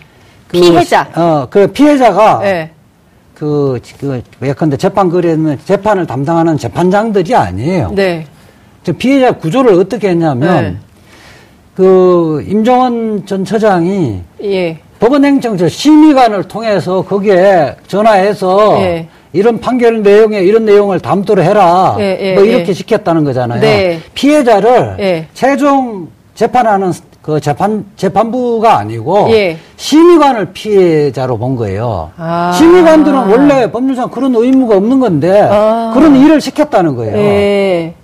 그, 0.47 0.61
피해자. 0.61 1.09
어, 1.17 1.47
그 1.51 1.67
피해자가. 1.67 2.39
네. 2.41 2.71
그, 3.35 3.81
그, 3.99 4.23
예컨대 4.43 4.77
재판 4.77 5.11
거래는 5.11 5.59
재판을 5.65 6.07
담당하는 6.07 6.57
재판장들이 6.57 7.35
아니에요. 7.35 7.93
네. 7.95 8.27
저 8.85 8.93
피해자 8.93 9.33
구조를 9.33 9.75
어떻게 9.75 10.11
했냐면, 10.11 10.65
네. 10.65 10.77
그, 11.75 12.45
임정원 12.47 13.27
전 13.27 13.45
처장이. 13.45 14.21
예. 14.43 14.79
법원행정처 15.01 15.69
심의관을 15.69 16.45
통해서 16.45 17.03
거기에 17.03 17.75
전화해서 17.89 18.79
예. 18.81 19.09
이런 19.33 19.59
판결 19.59 20.03
내용에 20.03 20.41
이런 20.41 20.65
내용을 20.65 21.01
담도록 21.01 21.45
해라. 21.45 21.97
예, 21.99 22.17
예, 22.21 22.35
뭐 22.35 22.45
이렇게 22.45 22.69
예. 22.69 22.73
시켰다는 22.73 23.25
거잖아요. 23.25 23.61
네. 23.61 24.01
피해자를 24.15 24.97
예. 25.01 25.27
최종 25.35 26.09
재판하는 26.35 26.93
그 27.25 27.41
재판 27.41 27.87
재판부가 27.97 28.77
아니고 28.77 29.29
예. 29.31 29.57
심의관을 29.77 30.53
피해자로 30.53 31.39
본 31.39 31.57
거예요. 31.57 32.11
아. 32.19 32.53
심의관들은 32.55 33.17
원래 33.17 33.71
법률상 33.73 34.11
그런 34.11 34.35
의무가 34.35 34.77
없는 34.77 35.01
건데 35.01 35.49
아. 35.51 35.93
그런 35.95 36.15
일을 36.17 36.39
시켰다는 36.43 36.95
거예요. 36.95 37.17
예. 37.17 37.95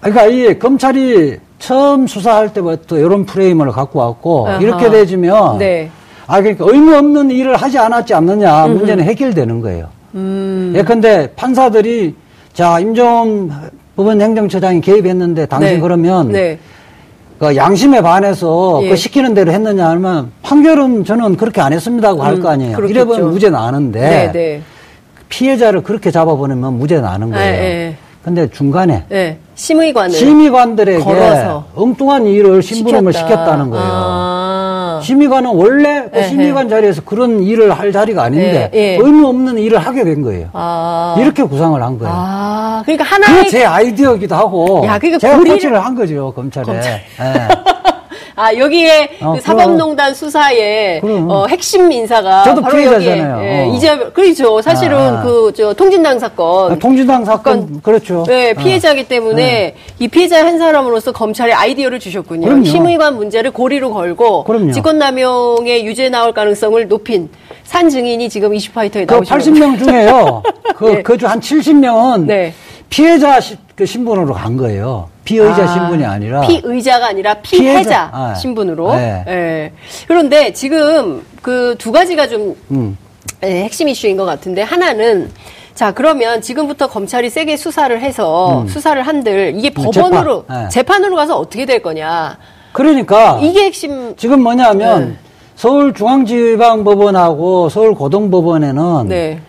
그러니까 0.00 0.26
이 0.26 0.58
검찰이 0.58 1.36
처음 1.60 2.08
수사할 2.08 2.52
때부터 2.52 2.98
이런 2.98 3.24
프레임을 3.26 3.70
갖고 3.70 4.00
왔고 4.00 4.48
아하. 4.48 4.58
이렇게 4.58 4.90
되지면 4.90 5.58
네. 5.58 5.88
아 6.26 6.40
그러니까 6.40 6.64
의무 6.68 6.96
없는 6.96 7.30
일을 7.30 7.54
하지 7.54 7.78
않았지 7.78 8.12
않느냐 8.12 8.66
문제는 8.66 9.04
해결되는 9.04 9.60
거예요. 9.60 9.86
음. 10.16 10.72
예컨대 10.74 11.30
판사들이 11.36 12.16
자 12.52 12.80
임종 12.80 13.50
법원 13.94 14.20
행정처장이 14.20 14.80
개입했는데 14.80 15.46
당신 15.46 15.74
네. 15.74 15.80
그러면 15.80 16.32
네. 16.32 16.58
그 17.38 17.56
양심에 17.56 18.00
반해서 18.02 18.80
예. 18.82 18.88
그 18.88 18.96
시키는 18.96 19.34
대로 19.34 19.52
했느냐 19.52 19.88
하면 19.90 20.30
판결은 20.42 21.04
저는 21.04 21.36
그렇게 21.36 21.60
안 21.60 21.72
했습니다고 21.72 22.20
음, 22.20 22.24
할거 22.26 22.48
아니에요. 22.48 22.76
그렇겠죠. 22.76 22.94
이래 23.00 23.04
보면 23.04 23.30
무죄 23.30 23.50
나는데 23.50 24.00
네, 24.00 24.32
네. 24.32 24.62
피해자를 25.28 25.82
그렇게 25.82 26.10
잡아보내면 26.10 26.74
무죄 26.78 27.00
나는 27.00 27.30
거예요. 27.30 27.44
예, 27.52 27.58
예. 27.88 27.96
근데 28.22 28.48
중간에 28.48 29.04
네. 29.08 29.38
심의관을 29.56 30.10
심의관들에게 30.16 31.02
걸어서. 31.02 31.64
엉뚱한 31.74 32.26
일을 32.26 32.62
심부름을 32.62 33.12
시켰다. 33.12 33.28
시켰다는 33.34 33.70
거예요. 33.70 33.84
아. 33.84 34.31
심의관은 35.02 35.50
원래 35.50 36.08
그 36.12 36.22
심의관 36.24 36.68
자리에서 36.68 37.02
그런 37.04 37.42
일을 37.42 37.72
할 37.72 37.92
자리가 37.92 38.22
아닌데 38.22 38.70
네. 38.72 38.98
의무 39.00 39.28
없는 39.28 39.58
일을 39.58 39.78
하게 39.78 40.04
된 40.04 40.22
거예요. 40.22 40.48
아. 40.52 41.16
이렇게 41.18 41.42
구상을 41.42 41.80
한 41.82 41.98
거예요. 41.98 42.14
아. 42.14 42.82
그러니까 42.84 43.04
하나의 43.04 43.48
제 43.50 43.64
아이디어이기도 43.64 44.34
하고 44.34 44.82
야, 44.86 44.98
그러니까 44.98 45.18
제가 45.18 45.36
고리를 45.38 45.84
한 45.84 45.94
거죠 45.94 46.32
검찰에. 46.34 46.64
검찰. 46.64 47.00
네. 48.42 48.56
아 48.56 48.56
여기에 48.56 49.10
어, 49.20 49.34
그 49.34 49.40
사법농단 49.40 50.14
수사의 50.14 51.00
어, 51.28 51.46
핵심 51.48 51.90
인사가 51.92 52.42
저도 52.42 52.60
바로 52.60 52.76
피해자잖아요. 52.76 53.36
여기에 53.36 53.48
예, 53.48 53.60
어. 53.62 53.74
이제 53.74 53.96
그렇죠. 54.12 54.60
사실은 54.60 54.96
아. 54.98 55.22
그저 55.22 55.72
통진당 55.74 56.18
사건. 56.18 56.72
아, 56.72 56.76
통진당 56.76 57.24
사건 57.24 57.80
그렇죠. 57.82 58.24
네, 58.26 58.52
피해자기 58.54 59.06
때문에 59.06 59.42
네. 59.42 59.74
이 59.98 60.08
피해자 60.08 60.44
한 60.44 60.58
사람으로서 60.58 61.12
검찰에 61.12 61.52
아이디어를 61.52 62.00
주셨군요. 62.00 62.46
그럼요. 62.46 62.64
심의관 62.64 63.16
문제를 63.16 63.52
고리로 63.52 63.92
걸고 63.92 64.44
그럼요. 64.44 64.72
직권남용의 64.72 65.86
유죄 65.86 66.08
나올 66.08 66.32
가능성을 66.32 66.88
높인 66.88 67.28
산 67.64 67.88
증인이 67.88 68.28
지금 68.28 68.54
이슈파이터에 68.54 69.06
그 69.06 69.14
나오시는 69.14 69.38
그 69.38 69.76
80명 69.76 69.84
중에요. 69.84 70.42
그 70.76 70.84
네. 70.86 71.02
그중 71.02 71.28
한 71.28 71.40
70명은 71.40 72.26
네. 72.26 72.54
피해자 72.88 73.40
시, 73.40 73.56
그 73.76 73.86
신분으로 73.86 74.34
간 74.34 74.56
거예요. 74.56 75.11
피의자 75.24 75.62
아, 75.64 75.66
신분이 75.68 76.04
아니라 76.04 76.40
피의자가 76.42 77.06
아니라 77.06 77.34
피해자, 77.34 77.72
피해자. 77.72 78.10
아, 78.12 78.34
신분으로. 78.34 78.94
네. 78.96 79.22
네. 79.26 79.72
그런데 80.08 80.52
지금 80.52 81.24
그 81.42 81.74
두 81.78 81.92
가지가 81.92 82.28
좀 82.28 82.56
음. 82.70 82.96
네, 83.40 83.64
핵심 83.64 83.88
이슈인 83.88 84.16
것 84.16 84.24
같은데 84.24 84.62
하나는 84.62 85.30
자 85.74 85.92
그러면 85.92 86.40
지금부터 86.42 86.86
검찰이 86.88 87.30
세게 87.30 87.56
수사를 87.56 87.98
해서 88.00 88.62
음. 88.62 88.68
수사를 88.68 89.00
한들 89.02 89.54
이게 89.56 89.70
음, 89.70 89.74
법원으로 89.84 90.42
재판. 90.46 90.62
네. 90.64 90.68
재판으로 90.68 91.16
가서 91.16 91.36
어떻게 91.38 91.64
될 91.66 91.82
거냐. 91.82 92.36
그러니까 92.72 93.38
이게 93.42 93.64
핵심 93.64 94.14
지금 94.16 94.42
뭐냐면 94.42 95.08
네. 95.10 95.16
서울중앙지방법원하고 95.56 97.68
서울고등법원에는 97.68 99.08
네. 99.08 99.40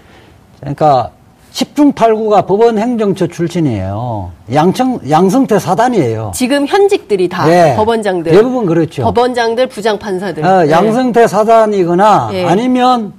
그러니까 0.59 1.11
10중 1.53 1.93
8구가 1.93 2.47
법원 2.47 2.79
행정처 2.79 3.27
출신이에요. 3.27 4.31
양청, 4.53 4.99
양성태 5.07 5.59
사단이에요. 5.59 6.31
지금 6.33 6.65
현직들이 6.65 7.29
다 7.29 7.45
네. 7.45 7.75
법원장들. 7.75 8.31
대부분 8.31 8.65
그렇죠. 8.65 9.03
법원장들, 9.03 9.67
부장판사들. 9.67 10.43
어, 10.43 10.63
네. 10.63 10.71
양성태 10.71 11.27
사단이거나 11.27 12.29
네. 12.31 12.45
아니면 12.45 13.13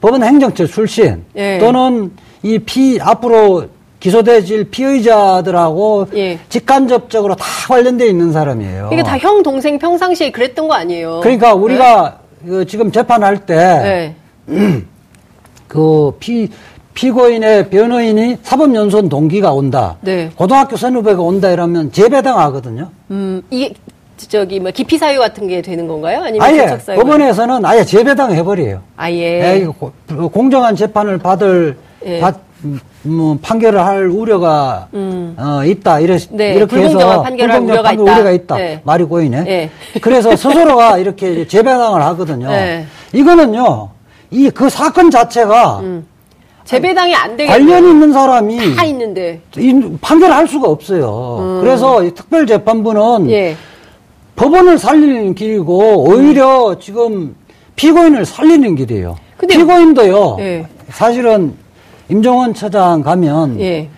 법원 0.00 0.22
행정처 0.22 0.66
출신 0.66 1.24
네. 1.34 1.58
또는 1.58 2.12
이 2.44 2.58
피 2.60 2.98
앞으로 3.00 3.64
기소돼질 3.98 4.70
피의자들하고 4.70 6.06
예. 6.14 6.38
직간접적으로 6.48 7.34
다 7.34 7.44
관련돼 7.68 8.06
있는 8.06 8.32
사람이에요. 8.32 8.88
이게 8.92 9.02
다 9.02 9.18
형 9.18 9.42
동생 9.42 9.78
평상시에 9.78 10.30
그랬던 10.30 10.68
거 10.68 10.74
아니에요? 10.74 11.20
그러니까 11.22 11.52
우리가 11.54 12.18
네? 12.40 12.48
그 12.48 12.66
지금 12.66 12.90
재판할 12.92 13.44
때 13.44 14.14
네. 14.48 14.74
그피 15.68 16.48
피고인의 17.00 17.70
변호인이 17.70 18.36
사법연수원 18.42 19.08
동기가 19.08 19.54
온다. 19.54 19.96
네. 20.02 20.30
고등학교 20.36 20.76
선후배가 20.76 21.22
온다 21.22 21.50
이러면 21.50 21.90
재배당하거든요. 21.92 22.90
음, 23.10 23.40
이게 23.48 23.72
저기 24.18 24.60
뭐 24.60 24.70
기피 24.70 24.98
사유 24.98 25.18
같은 25.18 25.48
게 25.48 25.62
되는 25.62 25.88
건가요? 25.88 26.20
아니면 26.22 26.46
아예 26.46 26.66
법원에서는 26.94 27.64
아예 27.64 27.84
재배당 27.86 28.34
해버려요. 28.34 28.82
아예 28.98 29.62
예, 29.62 29.66
공정한 30.30 30.76
재판을 30.76 31.16
받을 31.16 31.78
예. 32.04 32.20
받, 32.20 32.36
뭐 33.00 33.38
판결을 33.40 33.82
할 33.82 34.06
우려가 34.06 34.88
음. 34.92 35.34
어, 35.38 35.64
있다 35.64 36.00
이래, 36.00 36.18
네, 36.32 36.52
이렇게 36.52 36.76
해서 36.80 37.22
판결할 37.22 37.60
우려가, 37.62 37.82
판결 37.82 38.04
있다. 38.04 38.12
우려가 38.12 38.30
있다. 38.30 38.56
네. 38.56 38.80
말이 38.84 39.04
꼬이네. 39.04 39.44
네. 39.44 39.70
그래서 40.02 40.36
스스로가 40.36 40.98
이렇게 40.98 41.46
재배당을 41.46 42.02
하거든요. 42.02 42.48
네. 42.52 42.84
이거는요, 43.14 43.88
이 44.32 44.50
그 44.50 44.68
사건 44.68 45.10
자체가 45.10 45.80
음. 45.80 46.09
재배당이 46.70 47.14
안 47.16 47.36
되게 47.36 47.50
관련 47.50 47.84
있는 47.84 48.12
사람이 48.12 48.76
다 48.76 48.84
있는데 48.84 49.40
판결할 50.00 50.46
수가 50.46 50.68
없어요. 50.68 51.38
음. 51.40 51.60
그래서 51.60 52.00
특별재판부는 52.14 53.28
예. 53.30 53.56
법원을 54.36 54.78
살리는 54.78 55.34
길이고 55.34 56.04
오히려 56.08 56.78
지금 56.78 57.34
피고인을 57.74 58.24
살리는 58.24 58.76
길이에요. 58.76 59.16
피고인도요. 59.48 60.36
예. 60.38 60.66
사실은 60.90 61.54
임종원 62.08 62.54
처장 62.54 63.02
가면 63.02 63.60
예. 63.60 63.88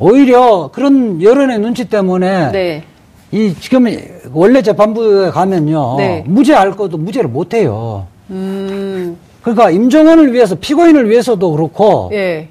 오히려 0.00 0.70
그런 0.72 1.22
여론의 1.22 1.60
눈치 1.60 1.88
때문에 1.88 2.50
네. 2.50 2.82
이 3.30 3.54
지금 3.60 3.86
원래 4.32 4.62
재판부에 4.62 5.30
가면요 5.30 5.96
네. 5.98 6.24
무죄할 6.26 6.72
것도 6.72 6.96
무죄를 6.98 7.30
못 7.30 7.54
해요. 7.54 8.06
음. 8.30 9.16
그러니까 9.46 9.70
임종원을 9.70 10.32
위해서 10.32 10.56
피고인을 10.56 11.08
위해서도 11.08 11.52
그렇고 11.52 12.10
예. 12.12 12.48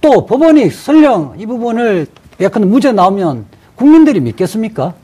또 0.00 0.24
법원이 0.26 0.70
설령 0.70 1.34
이 1.38 1.44
부분을 1.44 2.06
약간 2.40 2.70
무죄 2.70 2.92
나오면 2.92 3.46
국민들이 3.74 4.20
믿겠습니까? 4.20 4.94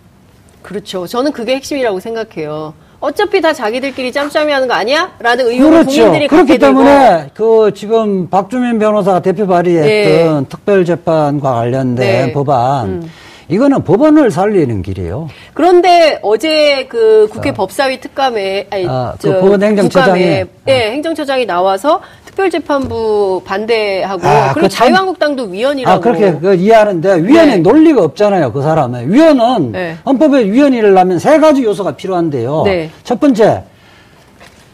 그렇죠. 0.63 1.05
저는 1.09 1.33
그게 1.33 1.57
핵심이라고 1.57 1.99
생각해요. 1.99 2.75
어차피 3.01 3.41
다 3.41 3.53
자기들끼리 3.53 4.13
짬짬이 4.13 4.53
하는 4.53 4.69
거 4.69 4.75
아니야? 4.75 5.11
라는 5.19 5.49
의혹을 5.49 5.71
그렇죠. 5.81 5.91
국민들이 5.91 6.29
그렇기 6.29 6.59
때문에 6.59 7.31
그 7.35 7.73
지금 7.75 8.31
박주민 8.31 8.79
변호사가 8.79 9.19
대표 9.19 9.49
발의했던 9.49 10.43
네. 10.45 10.49
특별재판과 10.49 11.55
관련된 11.55 12.27
네. 12.27 12.33
법안 12.33 12.87
음. 12.87 13.11
이거는 13.49 13.85
법원을 13.85 14.31
살리는 14.31 14.83
길이에요. 14.83 15.29
그런데 15.53 16.19
어제 16.23 16.87
그 16.89 17.29
국회 17.31 17.51
어. 17.51 17.53
법사위 17.53 18.01
특감에 18.01 18.67
아니 18.71 18.87
아, 18.89 19.15
그 19.21 19.41
법원 19.41 19.63
행정처장이 19.63 20.23
예, 20.23 20.47
네, 20.65 20.93
행정처장이 20.93 21.47
나와서 21.47 22.01
특별재판부 22.25 23.43
반대하고 23.45 24.27
아, 24.27 24.53
그리고 24.53 24.67
그 24.67 24.69
자유한국당도 24.69 25.45
위원이라고. 25.45 25.97
아, 25.97 26.01
그렇게 26.01 26.33
그 26.39 26.55
이해하는데 26.55 27.23
위원의 27.23 27.47
네. 27.47 27.57
논리가 27.59 28.03
없잖아요. 28.03 28.53
그 28.53 28.63
사람은. 28.63 29.13
위원은 29.13 29.73
네. 29.73 29.97
헌법에 30.05 30.45
위원이를 30.51 30.97
하면 30.97 31.19
세 31.19 31.39
가지 31.39 31.63
요소가 31.63 31.93
필요한데요. 31.93 32.63
네. 32.65 32.91
첫 33.05 33.21
번째 33.21 33.63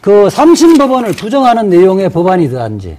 그 0.01 0.31
삼심법원을 0.31 1.13
부정하는 1.13 1.69
내용의 1.69 2.09
법안이 2.09 2.47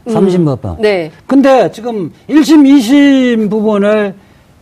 음. 0.06 0.12
삼심법원. 0.12 0.78
네. 0.80 1.12
근데 1.26 1.72
지금 1.72 2.14
1심, 2.30 2.64
2심 2.66 3.50
부분을 3.50 4.14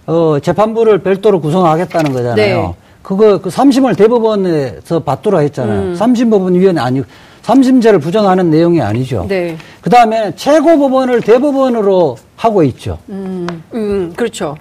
어, 0.09 0.39
재판부를 0.39 0.99
별도로 0.99 1.39
구성하겠다는 1.39 2.13
거잖아요. 2.13 2.35
네. 2.35 2.75
그거 3.03 3.39
그 3.39 3.49
삼심을 3.51 3.95
대법원에서 3.95 5.01
받도록 5.01 5.41
했잖아요. 5.41 5.81
음. 5.81 5.95
삼심법원 5.95 6.55
위원회 6.55 6.81
아니고 6.81 7.05
삼심제를 7.43 7.99
부정하는 7.99 8.49
내용이 8.49 8.81
아니죠. 8.81 9.25
네. 9.29 9.55
그 9.81 9.89
다음에 9.89 10.33
최고법원을 10.35 11.21
대법원으로 11.21 12.17
하고 12.35 12.63
있죠. 12.63 12.97
음, 13.09 13.63
음, 13.73 14.13
그렇죠. 14.15 14.57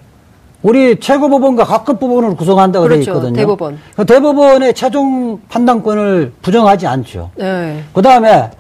우리 0.63 0.99
최고법원과 1.01 1.65
각급 1.65 1.99
법원을 1.99 2.37
구성한다고 2.37 2.85
그렇죠. 2.85 3.05
되어 3.05 3.15
있거든요. 3.15 3.37
대법원. 3.37 3.79
그 3.97 4.05
대법원의 4.05 4.75
최종 4.75 5.41
판단권을 5.49 6.33
부정하지 6.43 6.87
않죠. 6.87 7.31
네. 7.37 7.83
그 7.93 8.03
다음에 8.03 8.51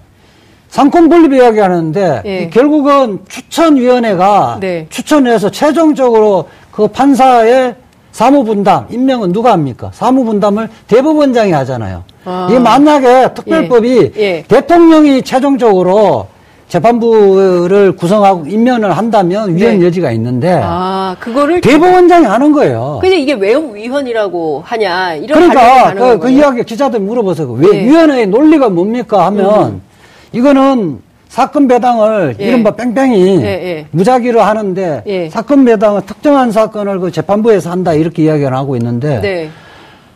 삼권 0.69 1.09
분립 1.09 1.33
이야기 1.33 1.59
하는데 1.59 2.23
네. 2.25 2.51
결국은 2.51 3.21
추천위원회가 3.29 4.59
네. 4.61 4.87
추천해서 4.91 5.51
최종적으로 5.51 6.49
그 6.79 6.87
판사의 6.87 7.75
사무분담 8.13 8.87
임명은 8.93 9.33
누가 9.33 9.51
합니까? 9.51 9.91
사무분담을 9.93 10.69
대법원장이 10.87 11.51
하잖아요. 11.51 12.05
아. 12.25 12.47
이 12.53 12.59
만약에 12.61 13.35
특별법이 13.35 14.13
예. 14.17 14.23
예. 14.23 14.45
대통령이 14.47 15.23
최종적으로 15.23 16.29
재판부를 16.69 17.97
구성하고 17.97 18.47
임명을 18.47 18.97
한다면 18.97 19.57
위헌 19.57 19.81
네. 19.81 19.87
여지가 19.87 20.13
있는데 20.13 20.61
아 20.63 21.17
그거를 21.19 21.61
대법원장이 21.63 22.27
하는 22.27 22.53
거예요. 22.53 23.01
근데 23.03 23.19
이게 23.19 23.33
왜 23.33 23.57
위헌이라고 23.57 24.63
하냐 24.65 25.15
이런 25.15 25.49
그러니까 25.49 25.95
그, 25.95 26.19
그 26.21 26.31
이야기 26.31 26.63
기자들 26.63 27.01
물어보세요. 27.01 27.51
왜 27.55 27.73
네. 27.73 27.89
위헌의 27.89 28.27
논리가 28.29 28.69
뭡니까 28.69 29.27
하면 29.27 29.65
음. 29.65 29.83
이거는 30.31 31.01
사건 31.29 31.69
배당을 31.69 32.37
예. 32.41 32.45
이른바 32.49 32.71
뺑뺑이 32.71 33.43
예, 33.43 33.47
예. 33.47 33.87
무작위로 33.91 34.41
하는데 34.41 35.03
예. 35.07 35.31
사건 35.31 35.65
배당은 35.65 36.03
특정한 36.07 36.51
사건을 36.51 37.01
그 37.01 37.11
재판부에서 37.11 37.71
한다 37.71 37.93
이렇게 37.93 38.25
이야기를 38.25 38.55
하고 38.55 38.77
있는데 38.77 39.21
네. 39.21 39.51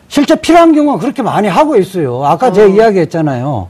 실제 0.07 0.35
필요한 0.35 0.73
경우는 0.73 0.99
그렇게 0.99 1.21
많이 1.21 1.47
하고 1.47 1.77
있어요. 1.77 2.23
아까 2.25 2.47
어. 2.47 2.51
제가 2.51 2.67
이야기했잖아요. 2.67 3.67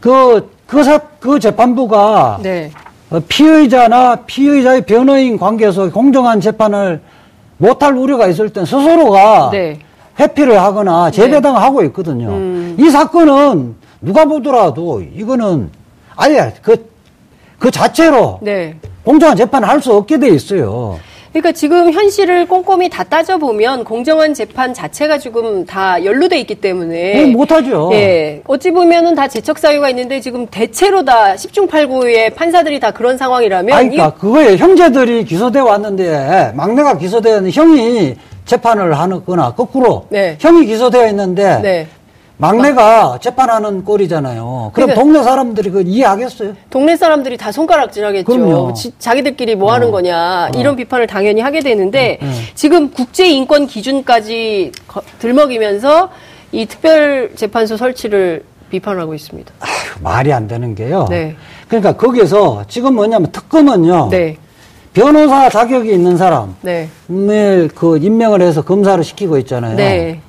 그, 0.00 0.50
그, 0.66 0.82
사, 0.82 0.98
그 1.20 1.38
재판부가 1.38 2.40
네. 2.42 2.70
어, 3.10 3.20
피의자나 3.26 4.16
피의자의 4.26 4.82
변호인 4.82 5.38
관계에서 5.38 5.90
공정한 5.90 6.40
재판을 6.40 7.00
못할 7.58 7.94
우려가 7.94 8.26
있을 8.26 8.50
땐 8.50 8.64
스스로가 8.64 9.50
네. 9.52 9.78
회피를 10.18 10.60
하거나 10.60 11.10
재배당을 11.10 11.60
네. 11.60 11.64
하고 11.64 11.82
있거든요. 11.84 12.28
음. 12.28 12.76
이 12.78 12.90
사건은 12.90 13.76
누가 14.00 14.24
보더라도 14.24 15.02
이거는 15.14 15.70
아예 16.20 16.52
그, 16.62 16.90
그 17.58 17.70
자체로 17.70 18.38
네. 18.42 18.74
공정한 19.04 19.36
재판을 19.36 19.66
할 19.68 19.80
수 19.80 19.94
없게 19.94 20.18
돼 20.18 20.28
있어요. 20.28 21.00
그러니까 21.32 21.52
지금 21.52 21.92
현실을 21.92 22.46
꼼꼼히 22.46 22.90
다 22.90 23.04
따져보면 23.04 23.84
공정한 23.84 24.34
재판 24.34 24.74
자체가 24.74 25.16
지금 25.18 25.64
다 25.64 26.04
연루돼 26.04 26.38
있기 26.40 26.56
때문에. 26.56 27.24
못하죠. 27.26 27.88
예. 27.92 28.42
어찌 28.48 28.70
보면은 28.72 29.14
다 29.14 29.28
재척 29.28 29.58
사유가 29.58 29.88
있는데 29.90 30.20
지금 30.20 30.46
대체로 30.48 31.04
다 31.04 31.34
10중 31.36 31.68
8구의 31.70 32.34
판사들이 32.34 32.80
다 32.80 32.90
그런 32.90 33.16
상황이라면. 33.16 33.72
아, 33.72 33.78
그러니까 33.78 34.10
그거에 34.14 34.56
형제들이 34.56 35.24
기소돼 35.24 35.60
왔는데 35.60 36.52
막내가 36.56 36.98
기소되는 36.98 37.50
형이 37.50 38.16
재판을 38.44 38.92
하거나 38.98 39.54
거꾸로 39.54 40.06
네. 40.10 40.36
형이 40.40 40.66
기소되어 40.66 41.06
있는데 41.08 41.60
네. 41.62 41.86
막내가 42.40 43.18
재판하는 43.20 43.84
꼴이잖아요. 43.84 44.70
그럼 44.72 44.86
그러니까 44.88 44.94
동네 44.94 45.22
사람들이 45.22 45.70
그 45.70 45.82
이해하겠어요? 45.82 46.54
동네 46.70 46.96
사람들이 46.96 47.36
다 47.36 47.52
손가락질 47.52 48.04
하겠죠. 48.04 48.24
그럼요. 48.24 48.72
지, 48.72 48.92
자기들끼리 48.98 49.56
뭐 49.56 49.68
어. 49.68 49.74
하는 49.74 49.90
거냐 49.90 50.48
어. 50.54 50.58
이런 50.58 50.74
비판을 50.74 51.06
당연히 51.06 51.42
하게 51.42 51.60
되는데 51.60 52.18
어. 52.22 52.26
지금 52.54 52.90
국제 52.90 53.28
인권 53.28 53.66
기준까지 53.66 54.72
거, 54.88 55.02
들먹이면서 55.18 56.08
이 56.52 56.64
특별 56.64 57.32
재판소 57.36 57.76
설치를 57.76 58.44
비판하고 58.70 59.14
있습니다. 59.14 59.52
아휴, 59.60 60.02
말이 60.02 60.32
안 60.32 60.48
되는 60.48 60.74
게요. 60.74 61.06
네. 61.10 61.36
그러니까 61.68 61.92
거기에서 61.92 62.64
지금 62.68 62.94
뭐냐면 62.94 63.30
특검은요. 63.32 64.08
네. 64.10 64.36
변호사 64.92 65.48
자격이 65.48 65.92
있는 65.92 66.16
사람, 66.16 66.56
네. 66.62 66.88
그 67.06 67.98
임명을 68.00 68.42
해서 68.42 68.62
검사를 68.62 69.02
시키고 69.04 69.38
있잖아요. 69.38 69.76
네. 69.76 70.20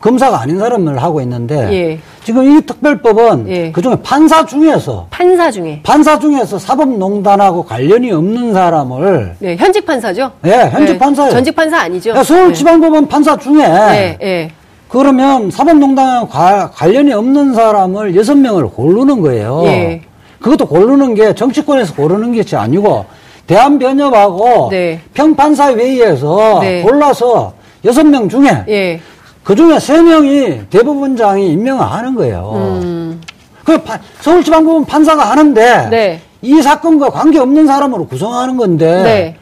검사가 0.00 0.40
아닌 0.40 0.58
사람을 0.58 1.02
하고 1.02 1.20
있는데 1.20 1.56
예. 1.72 1.98
지금 2.24 2.44
이 2.44 2.60
특별법은 2.64 3.48
예. 3.48 3.72
그중에 3.72 3.96
판사 4.02 4.46
중에서 4.46 5.06
판사 5.10 5.50
중에 5.50 5.80
판사 5.82 6.18
중에서 6.18 6.58
사법농단하고 6.58 7.64
관련이 7.64 8.12
없는 8.12 8.52
사람을 8.52 9.36
네, 9.40 9.56
현직 9.56 9.84
판사죠? 9.84 10.30
예, 10.46 10.70
현직 10.70 10.92
네. 10.92 10.98
판사예요. 10.98 11.32
전직 11.32 11.56
판사 11.56 11.78
아니죠? 11.78 12.10
야, 12.10 12.22
서울지방법원 12.22 13.04
네. 13.04 13.08
판사 13.08 13.36
중에 13.36 13.66
네, 13.66 14.18
네. 14.20 14.50
그러면 14.88 15.50
사법농단 15.50 16.28
관련이 16.28 17.12
없는 17.12 17.54
사람을 17.54 18.16
여섯 18.16 18.36
명을 18.36 18.68
고르는 18.68 19.20
거예요. 19.20 19.62
예. 19.66 20.02
그것도 20.40 20.66
고르는 20.66 21.14
게 21.14 21.34
정치권에서 21.34 21.94
고르는 21.94 22.36
것이 22.36 22.54
아니고 22.54 23.04
대한변협하고 23.48 24.68
네. 24.70 25.00
평판사 25.14 25.74
회의에서 25.74 26.60
네. 26.62 26.82
골라서 26.82 27.52
여섯 27.84 28.04
명 28.04 28.28
중에 28.28 28.64
예. 28.68 29.00
그 29.44 29.54
중에 29.54 29.78
세 29.78 30.02
명이 30.02 30.68
대법원장이 30.70 31.52
임명을 31.52 31.82
하는 31.82 32.14
거예요. 32.14 32.52
음. 32.54 33.20
그 33.64 33.78
서울지방법원 34.20 34.84
판사가 34.86 35.30
하는데 35.30 35.88
네. 35.90 36.20
이 36.40 36.62
사건과 36.62 37.10
관계 37.10 37.38
없는 37.38 37.66
사람으로 37.66 38.06
구성하는 38.06 38.56
건데 38.56 39.02
네. 39.02 39.36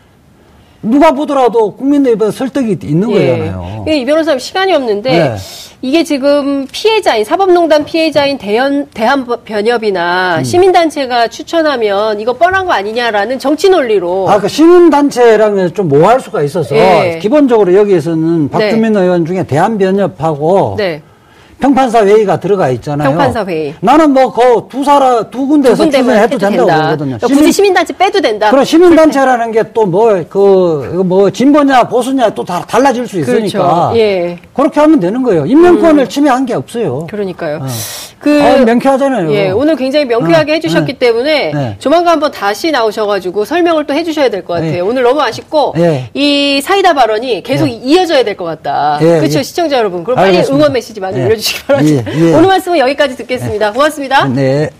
누가 0.90 1.12
보더라도 1.12 1.74
국민들이 1.74 2.16
설득이 2.32 2.78
있는 2.82 3.10
예. 3.12 3.36
거잖아요. 3.36 3.84
이 3.88 4.04
변호사님 4.04 4.38
시간이 4.38 4.72
없는데 4.72 5.10
네. 5.10 5.36
이게 5.82 6.04
지금 6.04 6.66
피해자인 6.72 7.24
사법농단 7.24 7.84
피해자인 7.84 8.38
대한 8.38 8.86
대한변협이나 8.94 10.38
음. 10.38 10.44
시민단체가 10.44 11.28
추천하면 11.28 12.20
이거 12.20 12.32
뻔한 12.32 12.66
거 12.66 12.72
아니냐라는 12.72 13.38
정치 13.38 13.68
논리로. 13.68 14.28
아, 14.28 14.40
그 14.40 14.48
시민단체랑 14.48 15.72
좀 15.74 15.88
모호할 15.88 16.20
수가 16.20 16.42
있어서 16.42 16.74
예. 16.76 17.18
기본적으로 17.20 17.74
여기에서는 17.74 18.48
박주민 18.48 18.94
네. 18.94 19.00
의원 19.00 19.26
중에 19.26 19.42
대한변협하고 19.44 20.76
네. 20.78 21.02
평판사 21.60 22.04
회의가 22.04 22.38
들어가 22.38 22.68
있잖아요. 22.70 23.08
평판사 23.10 23.44
회의. 23.46 23.74
나는 23.80 24.10
뭐 24.10 24.30
그 24.32 24.68
두 24.68 24.84
사람 24.84 25.30
두 25.30 25.46
군데서 25.46 25.84
두 25.84 25.90
추천해도 25.90 26.38
된다고 26.38 26.56
된다. 26.56 26.76
그러거든요. 26.76 27.16
그러니까 27.18 27.26
굳이 27.28 27.52
시민단체 27.52 27.96
빼도 27.96 28.20
된다. 28.20 28.50
그럼 28.50 28.64
시민단체라는 28.64 29.52
게 29.52 29.62
또 29.72 29.86
뭐 29.86 30.22
그뭐 30.28 31.04
뭐 31.04 31.30
진보냐 31.30 31.84
보수냐 31.88 32.30
또 32.30 32.44
다 32.44 32.64
달라질 32.66 33.06
수 33.08 33.18
있으니까. 33.18 33.90
그렇죠. 33.90 33.92
예. 33.98 34.38
그렇게 34.54 34.80
하면 34.80 35.00
되는 35.00 35.22
거예요. 35.22 35.46
인명권을 35.46 36.04
음. 36.04 36.08
침해한 36.08 36.44
게 36.46 36.54
없어요. 36.54 37.06
그러니까요. 37.10 37.58
어. 37.62 37.66
그 38.18 38.42
아, 38.42 38.64
명쾌하잖아요. 38.64 39.30
예, 39.34 39.50
오늘 39.50 39.76
굉장히 39.76 40.06
명쾌하게 40.06 40.52
어, 40.52 40.54
해주셨기 40.54 40.94
네. 40.94 40.98
때문에 40.98 41.52
네. 41.52 41.76
조만간 41.78 42.14
한번 42.14 42.30
다시 42.32 42.70
나오셔가지고 42.72 43.44
설명을 43.44 43.86
또 43.86 43.92
해주셔야 43.94 44.30
될 44.30 44.42
것 44.44 44.54
같아요. 44.54 44.72
네. 44.72 44.80
오늘 44.80 45.02
너무 45.02 45.20
아쉽고 45.20 45.74
네. 45.76 46.08
이 46.14 46.60
사이다 46.62 46.94
발언이 46.94 47.42
계속 47.42 47.66
네. 47.66 47.72
이어져야 47.84 48.24
될 48.24 48.36
것 48.36 48.44
같다. 48.44 48.98
예, 49.02 49.18
그렇죠, 49.18 49.38
예. 49.38 49.42
시청자 49.42 49.76
여러분. 49.78 50.02
그럼 50.02 50.16
빨리 50.16 50.28
알겠습니다. 50.30 50.56
응원 50.56 50.72
메시지 50.72 50.98
많이 50.98 51.18
예. 51.20 51.24
올려주 51.26 51.42
시기 51.46 51.62
바랍니다. 51.64 52.12
예, 52.14 52.34
오늘 52.34 52.46
말씀은 52.48 52.78
여기까지 52.78 53.16
듣겠습니다. 53.16 53.72
고맙습니다. 53.72 54.26
네. 54.28 54.70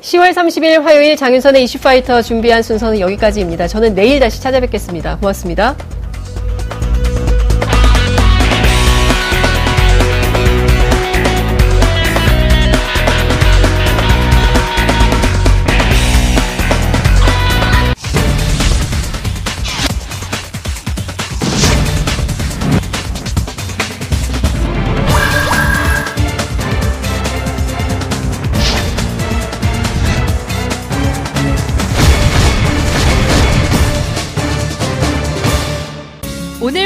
10월 0.00 0.32
30일 0.32 0.82
화요일 0.82 1.16
장윤선의 1.16 1.64
이슈파이터 1.64 2.22
준비한 2.22 2.62
순서는 2.62 3.00
여기까지입니다. 3.00 3.66
저는 3.66 3.94
내일 3.94 4.20
다시 4.20 4.40
찾아뵙겠습니다. 4.40 5.16
고맙습니다. 5.16 5.76